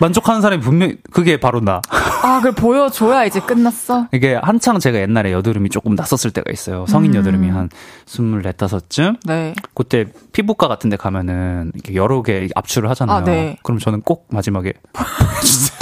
[0.00, 1.80] 만족하는 사람이 분명 그게 바로 나.
[2.22, 4.06] 아, 그걸 보여줘야 이제 끝났어?
[4.12, 6.86] 이게 한창 제가 옛날에 여드름이 조금 났었을 때가 있어요.
[6.88, 7.16] 성인 음.
[7.18, 7.68] 여드름이 한
[8.06, 9.18] 스물네 다섯쯤.
[9.26, 9.54] 네.
[9.74, 13.16] 그때 피부과 같은 데 가면은 이렇게 여러 개 압출을 하잖아요.
[13.18, 13.58] 아, 네.
[13.62, 15.73] 그럼 저는 꼭 마지막에 보여주세요.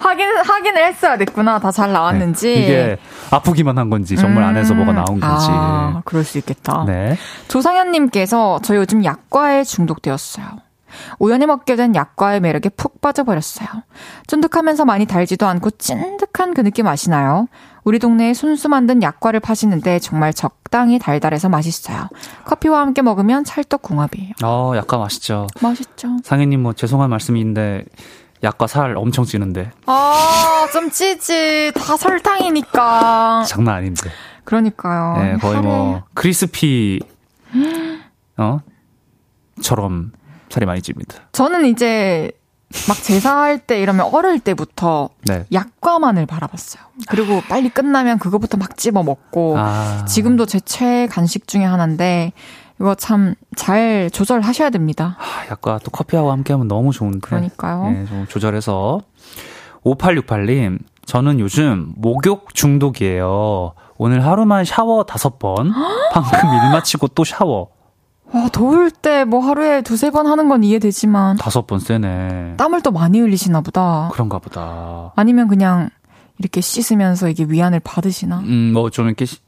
[0.00, 1.58] 확인, 확인을 했어야 됐구나.
[1.58, 2.46] 다 잘 나왔는지.
[2.54, 2.60] 네.
[2.62, 2.96] 이게
[3.30, 4.48] 아프기만 한 건지, 정말 음.
[4.50, 5.46] 안에서 뭐가 나온 건지.
[5.50, 6.84] 아, 그럴 수 있겠다.
[6.86, 7.16] 네.
[7.48, 10.46] 조상현 님께서 저 요즘 약과에 중독되었어요.
[11.18, 13.68] 우연히 먹게 된 약과의 매력에 푹 빠져버렸어요.
[14.28, 17.48] 쫀득하면서 많이 달지도 않고 찐득한 그 느낌 아시나요?
[17.84, 22.08] 우리 동네에 순수 만든 약과를 파시는데 정말 적당히 달달해서 맛있어요.
[22.46, 24.32] 커피와 함께 먹으면 찰떡궁합이에요.
[24.42, 25.46] 어, 약과 맛있죠.
[25.60, 26.16] 맛있죠.
[26.24, 27.84] 상혜님 뭐 죄송한 말씀인데
[28.42, 29.70] 약과 살 엄청 찌는데.
[29.86, 31.72] 아, 좀 찌지.
[31.74, 33.44] 다 설탕이니까.
[33.46, 34.10] 장난 아닌데.
[34.44, 35.22] 그러니까요.
[35.22, 35.60] 네, 거의.
[35.60, 37.00] 뭐 크리스피
[38.36, 38.60] 어?
[39.60, 40.12] 처럼
[40.48, 41.16] 살이 많이 찝니다.
[41.32, 42.30] 저는 이제
[42.88, 45.44] 막 제사할 때 이러면 어릴 때부터 네.
[45.52, 46.82] 약과만을 바라봤어요.
[47.08, 50.04] 그리고 빨리 끝나면 그거부터 막 집어 먹고 아...
[50.06, 52.32] 지금도 제 최애 간식 중에 하나인데
[52.80, 55.16] 이거 참 잘 조절하셔야 됩니다.
[55.18, 57.20] 아, 약과 또 커피하고 함께 하면 너무 좋은데.
[57.20, 57.90] 그러니까요.
[57.90, 59.00] 네, 좀 조절해서.
[59.84, 63.72] 5868님, 저는 요즘 목욕 중독이에요.
[63.96, 65.72] 오늘 하루만 샤워 다섯 번.
[66.12, 67.68] 방금 일 마치고 또 샤워.
[68.32, 71.36] 와, 더울 때 뭐 하루에 두세 번 하는 건 이해되지만.
[71.36, 72.54] 다섯 번 세네.
[72.56, 74.08] 땀을 또 많이 흘리시나 보다.
[74.12, 75.12] 그런가 보다.
[75.16, 75.88] 아니면 그냥
[76.38, 78.40] 이렇게 씻으면서 이게 위안을 받으시나?
[78.40, 79.38] 음, 뭐 좀 이렇게 시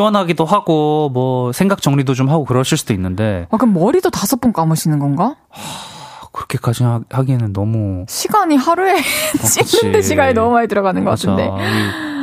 [0.00, 3.46] 원하기도 하고 뭐 생각 정리도 좀 하고 그러실 수도 있는데.
[3.50, 5.36] 아 그럼 머리도 다섯 번 감으시는 건가?
[5.48, 8.94] 하, 그렇게까지 하기에는 너무 시간이 하루에
[9.42, 11.30] 어, 씻는데 시간이 너무 많이 들어가는 것 맞아.
[11.30, 11.50] 같은데.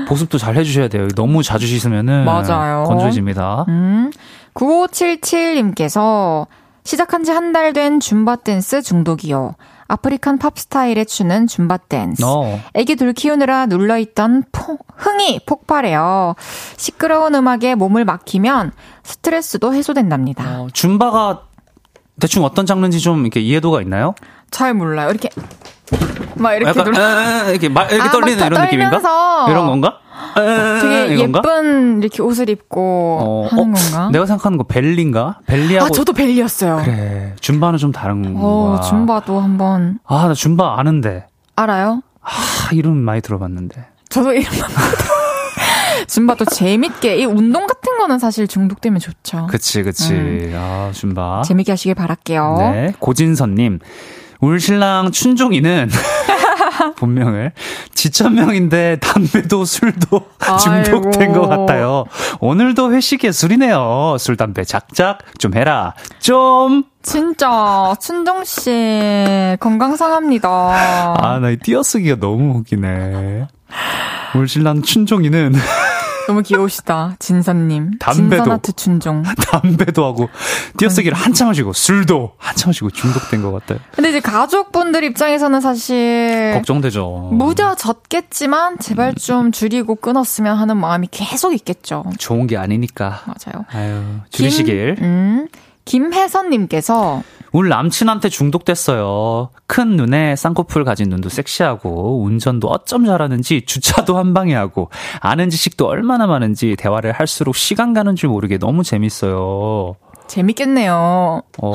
[0.08, 1.08] 보습도 잘 해주셔야 돼요.
[1.16, 2.84] 너무 자주 씻으면은 맞아요.
[2.88, 3.66] 건조해집니다.
[3.68, 4.12] 음.
[4.54, 6.48] 9577님께서
[6.84, 9.56] 시작한 지 한 달 된 줌바 댄스 중독이요.
[9.88, 12.24] African 팝 스타일에 추는 줌바 댄스.
[12.26, 12.60] 어.
[12.74, 16.36] 애기 둘 키우느라 눌려있던 포, 흥이 폭발해요.
[16.78, 18.72] 시끄러운 음악에 몸을 맡기면
[19.04, 20.62] 스트레스도 해소된답니다.
[20.62, 21.44] 어, 줌바가
[22.20, 24.16] 대충 어떤 장르인지 좀 이렇게 이해도가 있나요?
[24.50, 25.10] 잘 몰라요.
[25.10, 25.30] 이렇게
[26.36, 29.02] 막 이렇게 약간, 눌러 이렇게 막 이렇게 아, 떨리는 이런 느낌인가?
[29.50, 30.00] 이런 건가?
[30.36, 34.10] 되게 예쁜 이렇게 옷을 입고 어, 하는 어, 건가?
[34.12, 35.40] 내가 생각하는 거 벨리인가?
[35.46, 36.82] 벨리하고 아 저도 벨리였어요.
[36.84, 42.02] 그래 줌바는 좀 다른 어, 거 줌바도 한번 아 나 줌바 아는데 알아요?
[42.22, 42.30] 아
[42.74, 44.52] 이름 많이 들어봤는데 저도 이름
[46.08, 49.48] 줌바도 재밌게 이 운동 같은 거는 사실 중독되면 좋죠.
[49.50, 50.52] 그치 그치 음.
[50.56, 52.58] 아 줌바 재밌게 하시길 바랄게요.
[52.60, 53.80] 네 고진선님
[54.42, 55.90] 울 신랑 춘종이는
[56.98, 57.52] 본명을.
[57.94, 60.28] 지천명인데 담배도 술도
[60.64, 62.06] 중독된 것 같아요.
[62.40, 64.18] 오늘도 회식에 술이네요.
[64.20, 65.94] 술, 담배 작작 좀 해라.
[66.20, 66.84] 좀.
[67.02, 70.50] 진짜, 춘정씨, 건강 상합니다.
[70.50, 73.48] 아, 나 이 띄어쓰기가 너무 웃기네.
[74.36, 75.54] 우리 신랑 춘종이는
[76.28, 77.16] 너무 귀여우시다.
[77.20, 78.00] 진선님.
[78.00, 78.44] 담배도.
[78.44, 79.24] 진선아트 춘종.
[79.52, 80.30] 담배도 하고,
[80.78, 83.80] 띄어쓰기를 한참 하시고, 술도 한참 하시고 중독된 것 같아요.
[83.92, 86.52] 근데 이제 가족분들 입장에서는 사실.
[86.56, 87.30] 걱정되죠.
[87.34, 89.16] 무뎌졌겠지만, 제발 음.
[89.16, 92.04] 좀 줄이고 끊었으면 하는 마음이 계속 있겠죠.
[92.18, 93.24] 좋은 게 아니니까.
[93.26, 93.66] 맞아요.
[93.72, 94.96] 아유, 줄이시길.
[94.96, 95.48] 김, 음,
[95.86, 97.22] 김혜선님께서
[97.56, 99.50] 우리 남친한테 중독됐어요.
[99.66, 104.90] 큰 눈에 쌍꺼풀 가진 눈도 섹시하고 운전도 어쩜 잘하는지 주차도 한 방에 하고
[105.22, 109.96] 아는 지식도 얼마나 많은지 대화를 할수록 시간 가는 줄 모르게 너무 재밌어요.
[110.28, 111.44] 재밌겠네요.
[111.62, 111.74] 어.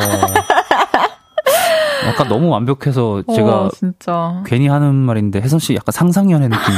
[2.08, 4.42] 아까 너무 완벽해서 제가 어, 진짜.
[4.44, 6.76] 괜히 하는 말인데 혜선 씨 약간 상상연애 느낌이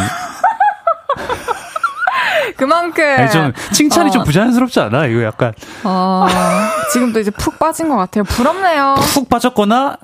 [2.56, 3.04] 그만큼.
[3.04, 4.12] 아니, 좀 칭찬이 어.
[4.12, 5.06] 좀 부자연스럽지 않아?
[5.06, 5.52] 이거 약간.
[5.84, 6.26] 어,
[6.92, 8.24] 지금도 이제 푹 빠진 것 같아요.
[8.24, 8.94] 부럽네요.
[9.14, 9.96] 푹 빠졌거나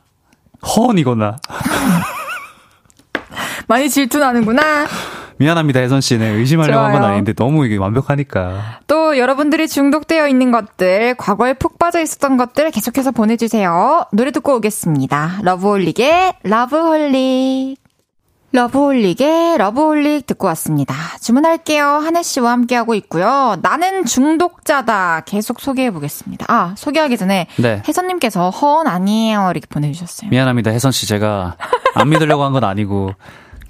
[0.66, 1.36] 허언이거나.
[3.66, 4.86] 많이 질투나는구나.
[5.40, 6.36] 미안합니다, 혜선 씨는.
[6.38, 8.80] 의심하려고 한 건 아닌데 너무 이게 완벽하니까.
[8.88, 14.04] 또 여러분들이 중독되어 있는 것들, 과거에 푹 빠져 있었던 것들 계속해서 보내주세요.
[14.12, 15.38] 노래 듣고 오겠습니다.
[15.42, 17.76] 러브홀릭의 Loveholic.
[18.52, 20.94] 러브홀릭의 Loveholic 듣고 왔습니다.
[21.20, 21.84] 주문할게요.
[21.84, 23.56] 한혜 씨와 함께하고 있고요.
[23.60, 25.22] 나는 중독자다.
[25.26, 26.46] 계속 소개해 보겠습니다.
[26.48, 27.82] 아, 소개하기 전에 네.
[27.86, 29.48] 혜선님께서 허언 아니에요.
[29.50, 30.30] 이렇게 보내주셨어요.
[30.30, 30.70] 미안합니다.
[30.70, 31.56] 혜선 씨 제가
[31.94, 33.10] 안 믿으려고 한 건 아니고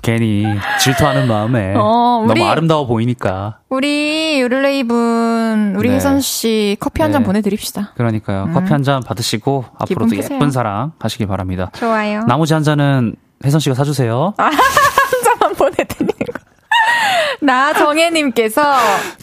[0.01, 0.45] 괜히
[0.81, 3.59] 질투하는 마음에 어, 우리, 너무 아름다워 보이니까.
[3.69, 5.97] 우리 요를레이 분 우리 네.
[5.97, 7.27] 혜선 씨 커피 한잔 네.
[7.27, 7.95] 보내드립시다.
[7.97, 8.45] 그러니까요.
[8.45, 8.55] 음.
[8.55, 11.73] 커피 한 잔 받으시고 앞으로도 예쁜 사랑 하시기 바랍니다.
[11.75, 12.25] 좋아요.
[12.27, 14.35] 나머지 한 잔은 혜선 씨가 사주세요.
[14.39, 16.39] 아, 한 잔만 보내드리는 거.
[17.41, 18.61] 나 정혜님께서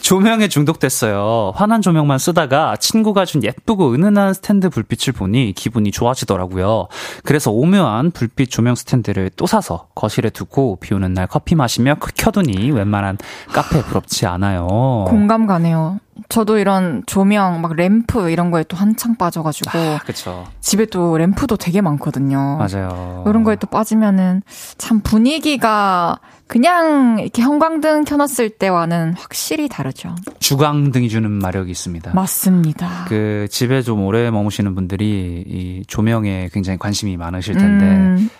[0.00, 1.52] 조명에 중독됐어요.
[1.54, 6.88] 환한 조명만 쓰다가 친구가 준 예쁘고 은은한 스탠드 불빛을 보니 기분이 좋아지더라고요.
[7.24, 12.70] 그래서 오묘한 불빛 조명 스탠드를 또 사서 거실에 두고 비 오는 날 커피 마시며 켜두니
[12.70, 14.66] 웬만한 카페 부럽지 않아요.
[15.08, 15.98] 공감 가네요.
[16.28, 19.78] 저도 이런 조명, 막 램프 이런 거에 또 한창 빠져가지고.
[19.78, 20.46] 아, 그쵸.
[20.60, 22.56] 집에 또 램프도 되게 많거든요.
[22.58, 23.24] 맞아요.
[23.26, 24.42] 이런 거에 또 빠지면은
[24.78, 30.14] 참 분위기가 그냥 이렇게 형광등 켜놨을 때와는 확실히 다르죠.
[30.38, 32.12] 주광등이 주는 마력이 있습니다.
[32.14, 33.06] 맞습니다.
[33.08, 37.84] 그 집에 좀 오래 머무시는 분들이 이 조명에 굉장히 관심이 많으실 텐데.
[37.86, 38.30] 음.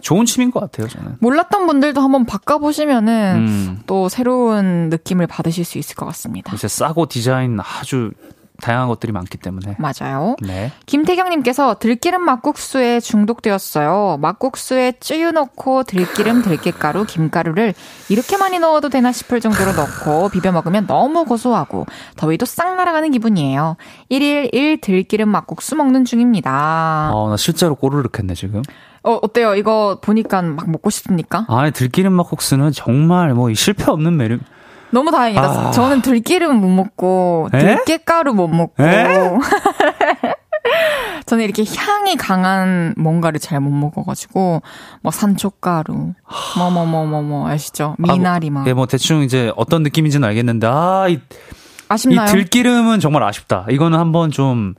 [0.00, 1.16] 좋은 취미인 것 같아요, 저는.
[1.20, 3.80] 몰랐던 분들도 한번 바꿔보시면은 음.
[3.86, 6.52] 또 새로운 느낌을 받으실 수 있을 것 같습니다.
[6.54, 8.10] 이제 싸고 디자인 아주
[8.60, 9.76] 다양한 것들이 많기 때문에.
[9.78, 10.36] 맞아요.
[10.42, 10.72] 네.
[10.86, 14.18] 김태경님께서 들기름 막국수에 중독되었어요.
[14.20, 17.74] 막국수에 쯔유 넣고 들기름, 들깨가루, 김가루를
[18.08, 21.86] 이렇게 많이 넣어도 되나 싶을 정도로 넣고 비벼 먹으면 너무 고소하고
[22.16, 23.76] 더위도 싹 날아가는 기분이에요.
[24.10, 27.10] 1일 1 들기름 막국수 먹는 중입니다.
[27.12, 28.62] 어, 나 실제로 꼬르륵 했네, 지금.
[29.02, 29.54] 어, 어때요?
[29.54, 31.46] 이거 보니까 막 먹고 싶습니까?
[31.48, 34.40] 아, 들기름 막국수는 정말 뭐 실패 없는 매력.
[34.90, 35.42] 너무 다행이다.
[35.42, 35.70] 아...
[35.72, 38.74] 저는 들기름 못 먹고 들깨가루 못 먹고.
[41.26, 44.62] 저는 이렇게 향이 강한 뭔가를 잘 못 먹어가지고
[45.02, 45.92] 뭐 산초가루,
[46.56, 47.94] 뭐 뭐 뭐 뭐 뭐 아시죠?
[47.98, 48.60] 미나리 막.
[48.60, 51.20] 아, 뭐, 예, 뭐 대충 이제 어떤 느낌인지는 알겠는데 아, 이,
[51.88, 52.28] 아쉽나요?
[52.28, 53.66] 이 들기름은 정말 아쉽다.
[53.70, 54.74] 이거는 한번 좀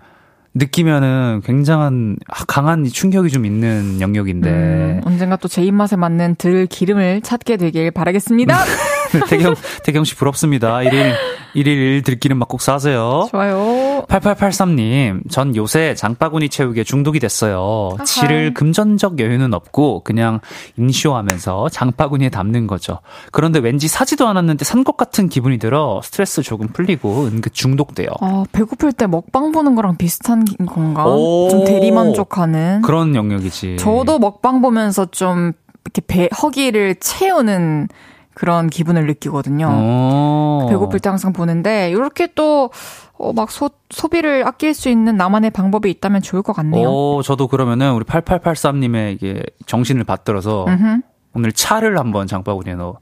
[0.54, 7.22] 느끼면은 굉장한 강한 충격이 좀 있는 영역인데 음, 언젠가 또 제 입맛에 맞는 들 기름을
[7.22, 8.56] 찾게 되길 바라겠습니다.
[9.14, 10.78] 네, 태경 태경 씨 부럽습니다.
[10.78, 11.14] 1일
[11.56, 13.28] 1일 들기름 막국 사세요.
[13.32, 14.06] 좋아요.
[14.08, 17.90] 8883님, 전 요새 장바구니 채우기에 중독이 됐어요.
[17.96, 18.04] 아하.
[18.04, 20.40] 지를 금전적 여유는 없고 그냥
[20.78, 23.00] 인쇼하면서 장바구니에 담는 거죠.
[23.32, 28.08] 그런데 왠지 사지도 않았는데 산 것 같은 기분이 들어 스트레스 조금 풀리고 은근 중독돼요.
[28.22, 31.04] 아, 배고플 때 먹방 보는 거랑 비슷한 건가?
[31.06, 33.78] 좀 대리만족하는 그런 영역이지.
[33.78, 35.52] 저도 먹방 보면서 좀
[35.86, 37.90] 이렇게 배 허기를 채우는
[38.34, 39.68] 그런 기분을 느끼거든요.
[39.68, 40.68] 오.
[40.70, 42.72] 배고플 때 항상 보는데 이렇게 또
[43.18, 46.90] 어, 막 소, 소비를 아낄 수 있는 나만의 방법이 있다면 좋을 것 같네요.
[46.90, 51.02] 오, 저도 그러면은 우리 8883님의 이게 정신을 받들어서 음흠.
[51.36, 52.98] 오늘 차를 한번 장바구니에 넣어.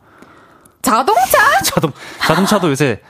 [0.82, 1.38] 자동차?
[1.64, 3.02] 자동 자동차도 요새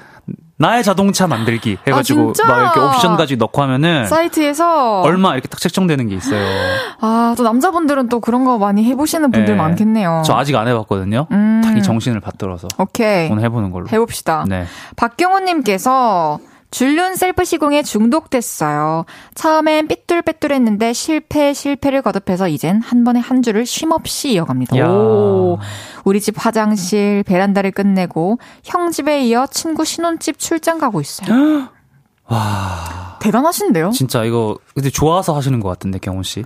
[0.60, 6.08] 나의 자동차 만들기 해가지고 아, 막 이렇게 옵션까지 넣고 하면은 사이트에서 얼마 이렇게 딱 책정되는
[6.10, 6.46] 게 있어요.
[7.02, 9.62] 아 또 남자분들은 또 그런 거 많이 해보시는 분들 네.
[9.62, 10.24] 많겠네요.
[10.26, 11.28] 저 아직 안 해봤거든요.
[11.32, 11.62] 음.
[11.64, 14.46] 딱이 정신을 받들어서 오케이 오늘 해보는 걸로 해봅시다.
[14.48, 14.66] 네.
[14.98, 16.40] 박경호님께서
[16.72, 19.06] 줄눈 셀프 시공에 중독됐어요.
[19.34, 24.78] 처음엔 삐뚤빼뚤했는데 실패 실패를 거듭해서 이젠 한 번에 한 줄을 쉼없이 이어갑니다.
[24.78, 24.88] 야.
[24.88, 25.58] 오,
[26.04, 31.70] 우리 집 화장실 베란다를 끝내고 형 집에 이어 친구 신혼집 출장 가고 있어요.
[32.30, 33.90] 와 대단하신데요?
[33.90, 36.46] 진짜 이거 근데 좋아서 하시는 것 같은데 경훈 씨.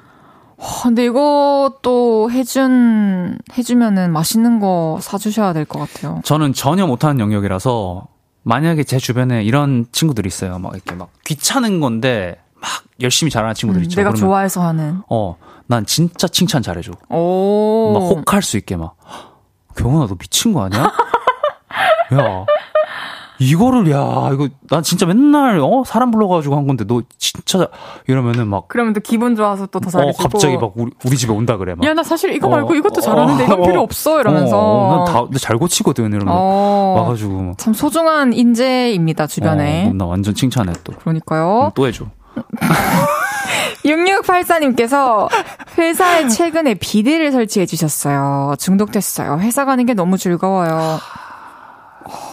[0.84, 6.22] 근데 이거 또 해준 해주면은 맛있는 거 사주셔야 될 것 같아요.
[6.24, 8.08] 저는 전혀 못하는 영역이라서
[8.44, 10.60] 만약에 제 주변에 이런 친구들이 있어요.
[10.60, 12.70] 막 이렇게 막 귀찮은 건데 막
[13.02, 14.00] 열심히 잘하는 친구들 음, 있죠.
[14.00, 15.02] 내가 좋아해서 하는.
[15.10, 15.38] 어,
[15.68, 16.92] 난 진짜 칭찬 잘해줘.
[17.10, 17.92] 오.
[17.94, 18.96] 막 혹할 수 있게 막.
[19.76, 20.84] 경훈아, 너 미친 거 아니야?
[22.14, 22.46] 야,
[23.44, 27.68] 이거를 야 이거 난 진짜 맨날 어 사람 불러가지고 한 건데 너 진짜
[28.08, 31.34] 이러면은 막 그러면 또 기분 좋아서 또 더 잘해주고 어, 갑자기 막 우리, 우리 집에
[31.34, 31.86] 온다 그래 막.
[31.86, 35.58] 야 나 사실 이거 말고 어, 이것도 잘하는데 어, 이건 필요 없어 이러면서 어, 난다잘
[35.58, 41.88] 고치거든 이러면 어, 와가지고 참 소중한 인재입니다 주변에 어, 나 완전 칭찬해 또 그러니까요 또
[41.88, 42.06] 해줘
[43.86, 45.28] 6684님께서
[45.78, 48.56] 회사에 최근에 비대를 설치해 주셨어요.
[48.58, 49.40] 중독됐어요.
[49.40, 51.00] 회사 가는 게 너무 즐거워요.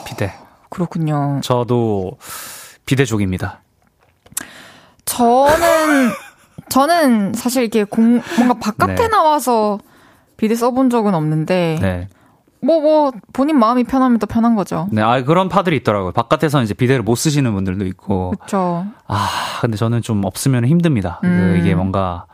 [0.06, 0.32] 비대.
[0.70, 1.40] 그렇군요.
[1.42, 2.16] 저도
[2.86, 3.60] 비대족입니다.
[5.04, 6.10] 저는
[6.68, 9.08] 저는 사실 이렇게 공, 뭔가 바깥에 네.
[9.08, 9.78] 나와서
[10.36, 12.08] 비대 써본 적은 없는데 네.
[12.62, 14.86] 뭐, 뭐, 본인 마음이 편하면 또 편한 거죠.
[14.92, 16.12] 네, 아, 그런 파들이 있더라고요.
[16.12, 18.34] 바깥에서 이제 비대를 못 쓰시는 분들도 있고.
[18.38, 18.86] 그쵸.
[19.06, 19.28] 아,
[19.62, 21.18] 근데 저는 좀 없으면 힘듭니다.
[21.22, 21.52] 그 음.
[21.54, 22.26] 그 이게 뭔가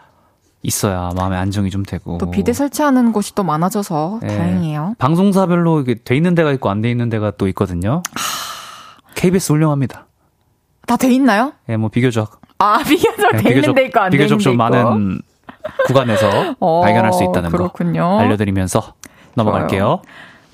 [0.70, 2.18] 있어야 마음의 안정이 좀 되고.
[2.18, 4.36] 또 비대 설치하는 곳이 또 많아져서 네.
[4.36, 4.94] 다행이에요.
[4.98, 8.02] 방송사별로 이게 돼 있는 데가 있고 안 돼 있는 데가 또 있거든요.
[9.14, 10.06] KBS 훌륭합니다.
[10.86, 11.52] 다 돼 있나요?
[11.68, 12.40] 예, 네, 뭐 비교적.
[12.58, 14.38] 아, 비교적 네, 돼 있는 데 있고 안 돼 있는 데 있고.
[14.38, 15.20] 비교적 좀 많은
[15.86, 18.00] 구간에서 어, 발견할 수 있다는 그렇군요.
[18.02, 18.94] 거 알려드리면서
[19.34, 19.78] 넘어갈게요.
[19.78, 20.02] 좋아요.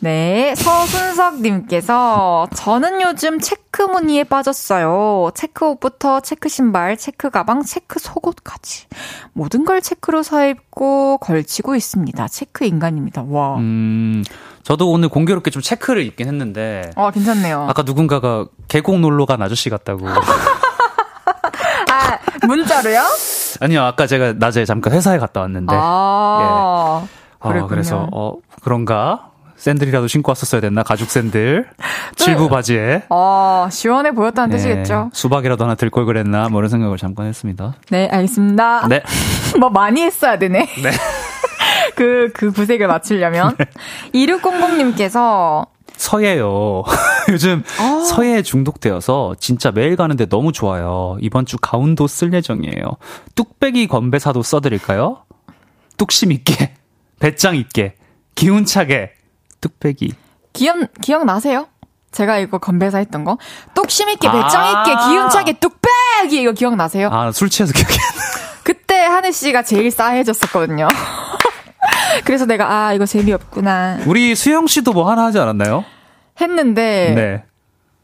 [0.02, 5.30] 네, 서순석님께서 저는 요즘 체크 무늬에 빠졌어요.
[5.32, 8.86] 체크 옷부터 체크 신발, 체크 가방, 체크 속옷까지
[9.32, 12.26] 모든 걸 체크로 사입고 걸치고 있습니다.
[12.26, 13.22] 체크 인간입니다.
[13.28, 13.58] 와.
[13.58, 14.24] 음,
[14.64, 16.90] 저도 오늘 공교롭게 좀 체크를 입긴 했는데.
[16.96, 17.66] 아, 괜찮네요.
[17.70, 20.08] 아까 누군가가 계곡 놀러 간 아저씨 같다고.
[21.92, 23.04] 아, 문자로요?
[23.60, 25.76] 아니요, 아까 제가 낮에 잠깐 회사에 갔다 왔는데.
[25.78, 27.06] 아.
[27.06, 27.08] 예.
[27.38, 28.34] 아, 그래서 어
[28.64, 29.31] 그런가?
[29.66, 30.82] 샌들이라도 신고 왔었어야 됐나?
[30.82, 31.68] 가죽 샌들.
[32.16, 33.04] 칠부 바지에.
[33.10, 35.10] 아, 시원해 보였다는 네, 뜻이겠죠.
[35.12, 36.48] 수박이라도 하나 들 걸 그랬나?
[36.48, 37.74] 뭐 이런 생각을 잠깐 했습니다.
[37.90, 38.88] 네, 알겠습니다.
[38.88, 39.02] 네.
[39.60, 40.66] 뭐 많이 했어야 되네.
[40.82, 40.90] 네.
[41.94, 43.56] 그, 그 구색을 맞추려면.
[43.56, 43.66] 네.
[44.14, 46.82] 2600님께서 서예요.
[47.30, 48.00] 요즘 아.
[48.04, 51.16] 서예에 중독되어서 진짜 매일 가는데 너무 좋아요.
[51.20, 52.96] 이번 주 가운도 쓸 예정이에요.
[53.36, 55.18] 뚝배기 건배사도 써드릴까요?
[55.98, 56.74] 뚝심 있게.
[57.20, 57.94] 배짱 있게,
[58.34, 59.12] 기운차게,
[59.62, 60.12] 뚝배기.
[60.52, 61.66] 기억, 기억나세요?
[62.10, 63.38] 제가 이거 건배사 했던 거?
[63.72, 66.42] 뚝심 있게, 배짱 있게, 아~ 기운차게, 뚝배기!
[66.42, 67.08] 이거 기억나세요?
[67.10, 67.96] 아, 술 취해서 기억이
[68.62, 70.88] 그때 하늘 씨가 제일 싸해졌었거든요.
[72.24, 74.00] 그래서 내가, 아, 이거 재미없구나.
[74.06, 75.84] 우리 수영 씨도 뭐 하나 하지 않았나요?
[76.38, 77.12] 했는데.
[77.14, 77.44] 네.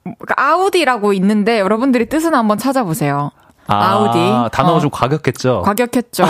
[0.02, 3.30] 그러니까 아우디라고 있는데 여러분들이 뜻은 한번 찾아보세요.
[3.68, 4.18] 아, 우디
[4.50, 4.80] 단어가 어.
[4.80, 5.62] 좀 과격했죠?
[5.62, 6.24] 과격했죠.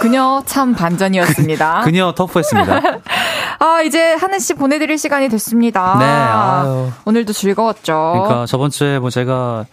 [0.00, 1.82] 그녀 참 반전이었습니다.
[1.84, 2.80] 그녀 터프했습니다.
[3.60, 5.96] 아, 이제 하늘 씨 보내드릴 시간이 됐습니다.
[5.98, 6.90] 네, 아유.
[7.04, 7.92] 오늘도 즐거웠죠.
[8.14, 9.66] 그러니까 저번 주에 뭐 제가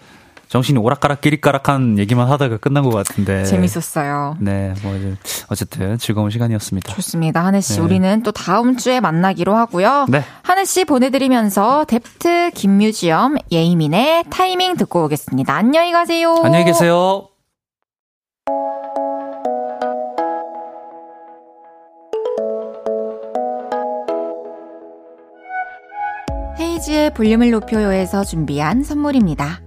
[0.47, 3.43] 정신이 오락가락 끼리까락한 얘기만 하다가 끝난 것 같은데.
[3.43, 4.37] 재밌었어요.
[4.39, 5.15] 네, 뭐 이제
[5.49, 6.93] 어쨌든 즐거운 시간이었습니다.
[6.93, 7.43] 좋습니다.
[7.43, 7.81] 하늘 씨, 네.
[7.81, 10.05] 우리는 또 다음 주에 만나기로 하고요.
[10.09, 10.23] 네.
[10.43, 15.53] 하늘 씨 보내드리면서 뎁트 김뮤지엄 예이민의 타이밍 듣고 오겠습니다.
[15.53, 16.35] 안녕히 가세요.
[16.43, 17.27] 안녕히 계세요.
[26.59, 29.66] 헤이즈의 볼륨을 높여요에서 준비한 선물입니다.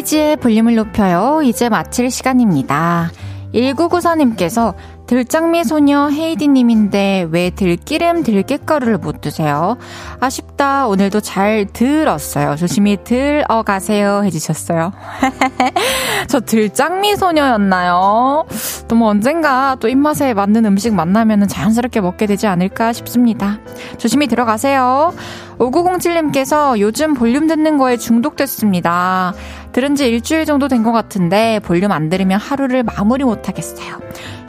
[0.00, 1.42] 헤이지의 볼륨을 높여요.
[1.42, 3.10] 이제 마칠 시간입니다.
[3.52, 4.74] 1994님께서
[5.10, 9.76] 들장미 소녀 헤이디님인데 왜 들기름 들깨가루를 못 드세요?
[10.20, 10.86] 아쉽다.
[10.86, 12.54] 오늘도 잘 들었어요.
[12.54, 14.22] 조심히 들어가세요.
[14.22, 14.92] 해주셨어요.
[16.28, 18.44] 저 들장미 소녀였나요?
[18.86, 23.58] 또 뭐 언젠가 또 입맛에 맞는 음식 만나면 자연스럽게 먹게 되지 않을까 싶습니다.
[23.96, 25.14] 조심히 들어가세요.
[25.58, 29.32] 5907님께서 요즘 볼륨 듣는 거에 중독됐습니다.
[29.72, 33.98] 들은 지 일주일 정도 된 것 같은데 볼륨 안 들으면 하루를 마무리 못하겠어요.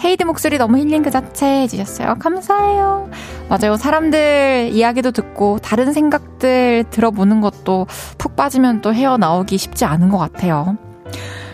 [0.04, 2.16] 해디 목소리 너무 힐링 그 자체 해주셨어요.
[2.20, 3.10] 감사해요.
[3.50, 3.76] 맞아요.
[3.76, 7.88] 사람들 이야기도 듣고 다른 생각들 들어보는 것도
[8.18, 10.78] 푹 빠지면 또 헤어나오기 쉽지 않은 것 같아요.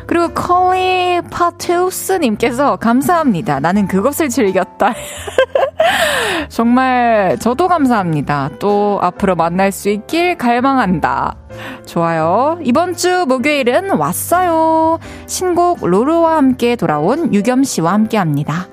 [0.07, 3.59] 그리고 컬리 파테우스님께서 감사합니다.
[3.59, 4.93] 나는 그것을 즐겼다.
[6.49, 8.49] 정말 저도 감사합니다.
[8.59, 11.35] 또 앞으로 만날 수 있길 갈망한다.
[11.85, 12.57] 좋아요.
[12.63, 14.99] 이번 주 목요일은 왔어요.
[15.25, 18.67] 신곡 로로와 함께 돌아온 유겸 씨와 함께 합니다.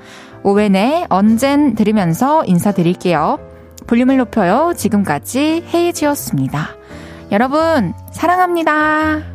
[0.45, 3.39] 오웬의 언젠 들으면서 인사드릴게요.
[3.87, 4.73] 볼륨을 높여요.
[4.77, 6.69] 지금까지 헤이지였습니다.
[7.33, 9.34] 여러분, 사랑합니다.